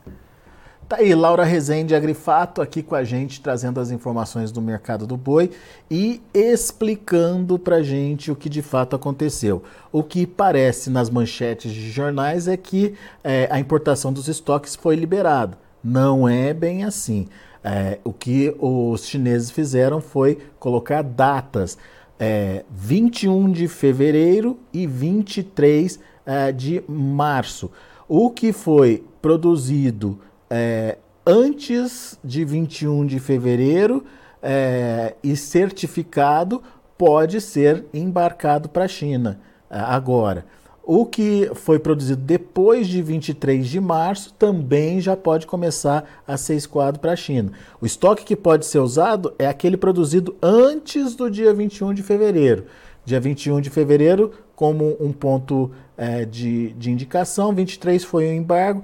Tá 0.88 0.96
aí, 1.00 1.14
Laura 1.14 1.44
Rezende 1.44 1.94
Agrifato 1.94 2.62
aqui 2.62 2.82
com 2.82 2.94
a 2.94 3.04
gente, 3.04 3.42
trazendo 3.42 3.78
as 3.78 3.90
informações 3.90 4.50
do 4.50 4.62
mercado 4.62 5.06
do 5.06 5.18
boi 5.18 5.50
e 5.90 6.22
explicando 6.32 7.58
pra 7.58 7.82
gente 7.82 8.30
o 8.30 8.36
que 8.36 8.48
de 8.48 8.62
fato 8.62 8.96
aconteceu. 8.96 9.62
O 9.92 10.02
que 10.02 10.26
parece 10.26 10.88
nas 10.88 11.10
manchetes 11.10 11.74
de 11.74 11.90
jornais 11.90 12.48
é 12.48 12.56
que 12.56 12.94
é, 13.22 13.46
a 13.50 13.60
importação 13.60 14.10
dos 14.10 14.28
estoques 14.28 14.74
foi 14.74 14.96
liberada. 14.96 15.58
Não 15.84 16.26
é 16.26 16.54
bem 16.54 16.84
assim. 16.84 17.28
É, 17.62 17.98
o 18.02 18.10
que 18.10 18.56
os 18.58 19.04
chineses 19.04 19.50
fizeram 19.50 20.00
foi 20.00 20.38
colocar 20.58 21.02
datas 21.02 21.76
é, 22.18 22.64
21 22.70 23.52
de 23.52 23.68
fevereiro 23.68 24.58
e 24.72 24.86
23 24.86 26.00
é, 26.24 26.50
de 26.50 26.82
março. 26.88 27.70
O 28.08 28.30
que 28.30 28.54
foi 28.54 29.04
produzido 29.20 30.18
é, 30.50 30.98
antes 31.26 32.18
de 32.24 32.44
21 32.44 33.06
de 33.06 33.18
fevereiro 33.18 34.04
é, 34.42 35.14
e 35.22 35.36
certificado 35.36 36.62
pode 36.96 37.40
ser 37.40 37.84
embarcado 37.92 38.68
para 38.68 38.84
a 38.84 38.88
China 38.88 39.40
é, 39.70 39.78
agora. 39.78 40.44
O 40.90 41.04
que 41.04 41.50
foi 41.54 41.78
produzido 41.78 42.22
depois 42.22 42.88
de 42.88 43.02
23 43.02 43.68
de 43.68 43.78
março 43.78 44.32
também 44.32 45.02
já 45.02 45.14
pode 45.14 45.46
começar 45.46 46.22
a 46.26 46.34
ser 46.38 46.54
escoado 46.54 46.98
para 46.98 47.12
a 47.12 47.16
China. 47.16 47.52
O 47.78 47.84
estoque 47.84 48.24
que 48.24 48.34
pode 48.34 48.64
ser 48.64 48.78
usado 48.78 49.34
é 49.38 49.46
aquele 49.46 49.76
produzido 49.76 50.34
antes 50.42 51.14
do 51.14 51.30
dia 51.30 51.52
21 51.52 51.92
de 51.92 52.02
fevereiro. 52.02 52.64
Dia 53.04 53.20
21 53.20 53.60
de 53.60 53.68
fevereiro, 53.68 54.32
como 54.56 54.96
um 54.98 55.12
ponto 55.12 55.70
é, 55.94 56.24
de, 56.24 56.72
de 56.72 56.90
indicação, 56.90 57.54
23 57.54 58.02
foi 58.02 58.26
o 58.26 58.32
embargo. 58.32 58.82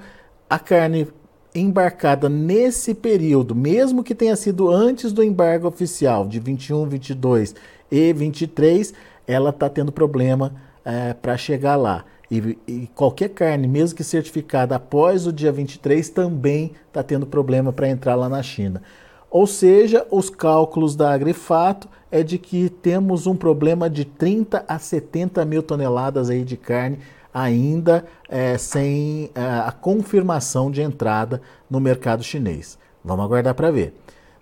A 0.49 0.59
carne 0.59 1.09
embarcada 1.55 2.29
nesse 2.29 2.95
período, 2.95 3.55
mesmo 3.55 4.03
que 4.03 4.15
tenha 4.15 4.35
sido 4.35 4.71
antes 4.71 5.13
do 5.13 5.23
embargo 5.23 5.69
oficial 5.69 6.27
de 6.27 6.41
21, 6.41 6.89
22 6.89 7.55
e 7.91 8.13
23, 8.13 8.93
ela 9.27 9.51
está 9.51 9.69
tendo 9.69 9.93
problema 9.93 10.55
é, 10.85 11.15
para 11.15 11.37
chegar 11.37 11.77
lá. 11.77 12.05
E, 12.31 12.59
e, 12.67 12.89
qualquer 12.95 13.29
carne, 13.29 13.69
mesmo 13.69 13.97
que 13.97 14.03
certificada 14.03 14.75
após 14.75 15.27
o 15.27 15.33
dia 15.33 15.53
23, 15.53 16.09
também 16.09 16.73
está 16.89 17.03
tendo 17.03 17.27
problema 17.27 17.73
para 17.73 17.89
entrar 17.89 18.17
lá 18.17 18.29
na 18.29 18.43
China. 18.43 18.83
Ou 19.31 19.47
seja, 19.47 20.07
os 20.11 20.31
cálculos 20.31 20.97
da 20.97 21.13
Agrifato 21.13 21.89
é 22.11 22.23
de 22.23 22.39
que 22.39 22.69
temos 22.69 23.27
um 23.27 23.37
problema 23.37 23.91
de 23.91 24.05
30 24.05 24.65
a 24.67 24.79
70 24.79 25.45
mil 25.45 25.63
toneladas 25.63 26.31
aí 26.31 26.45
de 26.45 26.57
carne 26.57 26.99
ainda 27.35 28.07
é, 28.29 28.57
sem 28.57 29.31
é, 29.35 29.41
a 29.43 29.73
confirmação 29.73 30.71
de 30.71 30.81
entrada 30.81 31.43
no 31.69 31.81
mercado 31.81 32.23
chinês. 32.23 32.79
Vamos 33.05 33.25
aguardar 33.25 33.55
para 33.55 33.73
ver. 33.73 33.93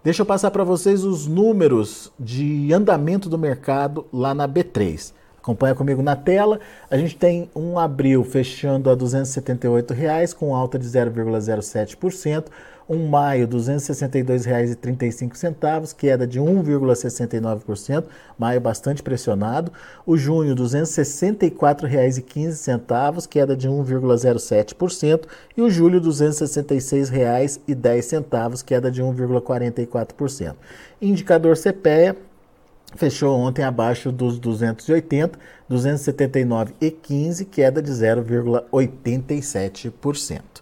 Deixa 0.05 0.20
eu 0.20 0.26
passar 0.26 0.50
para 0.50 0.62
vocês 0.62 1.02
os 1.02 1.26
números 1.26 2.12
de 2.20 2.72
andamento 2.72 3.31
do 3.31 3.38
mercado 3.38 4.07
lá 4.12 4.35
na 4.35 4.46
B3. 4.46 5.14
Acompanha 5.42 5.74
comigo 5.74 6.02
na 6.02 6.14
tela. 6.14 6.61
A 6.88 6.96
gente 6.96 7.16
tem 7.16 7.50
um 7.55 7.76
abril 7.76 8.22
fechando 8.22 8.88
a 8.88 8.94
278 8.94 9.92
reais, 9.92 10.33
com 10.33 10.55
alta 10.55 10.78
de 10.78 10.87
0,07%. 10.87 12.44
Um 12.88 13.09
maio, 13.09 13.46
R$ 13.46 13.52
262,35, 13.52 15.94
queda 15.96 16.24
de 16.26 16.40
1,69%, 16.40 18.05
maio 18.38 18.61
bastante 18.61 19.02
pressionado. 19.02 19.72
O 20.05 20.16
junho, 20.16 20.55
R$ 20.55 20.61
264,15, 20.61 23.28
queda 23.28 23.57
de 23.57 23.68
1,07%. 23.68 25.22
E 25.57 25.62
o 25.62 25.70
julho, 25.70 26.00
R$ 26.00 26.07
266,10, 26.07 28.64
queda 28.64 28.90
de 28.90 29.00
1,44%. 29.02 30.55
Indicador 31.00 31.57
CPEA, 31.57 32.16
fechou 32.96 33.38
ontem 33.38 33.62
abaixo 33.62 34.12
dos 34.12 34.38
280, 34.38 35.38
279,15, 35.70 37.46
queda 37.46 37.81
de 37.83 37.90
0,87%. 37.90 40.62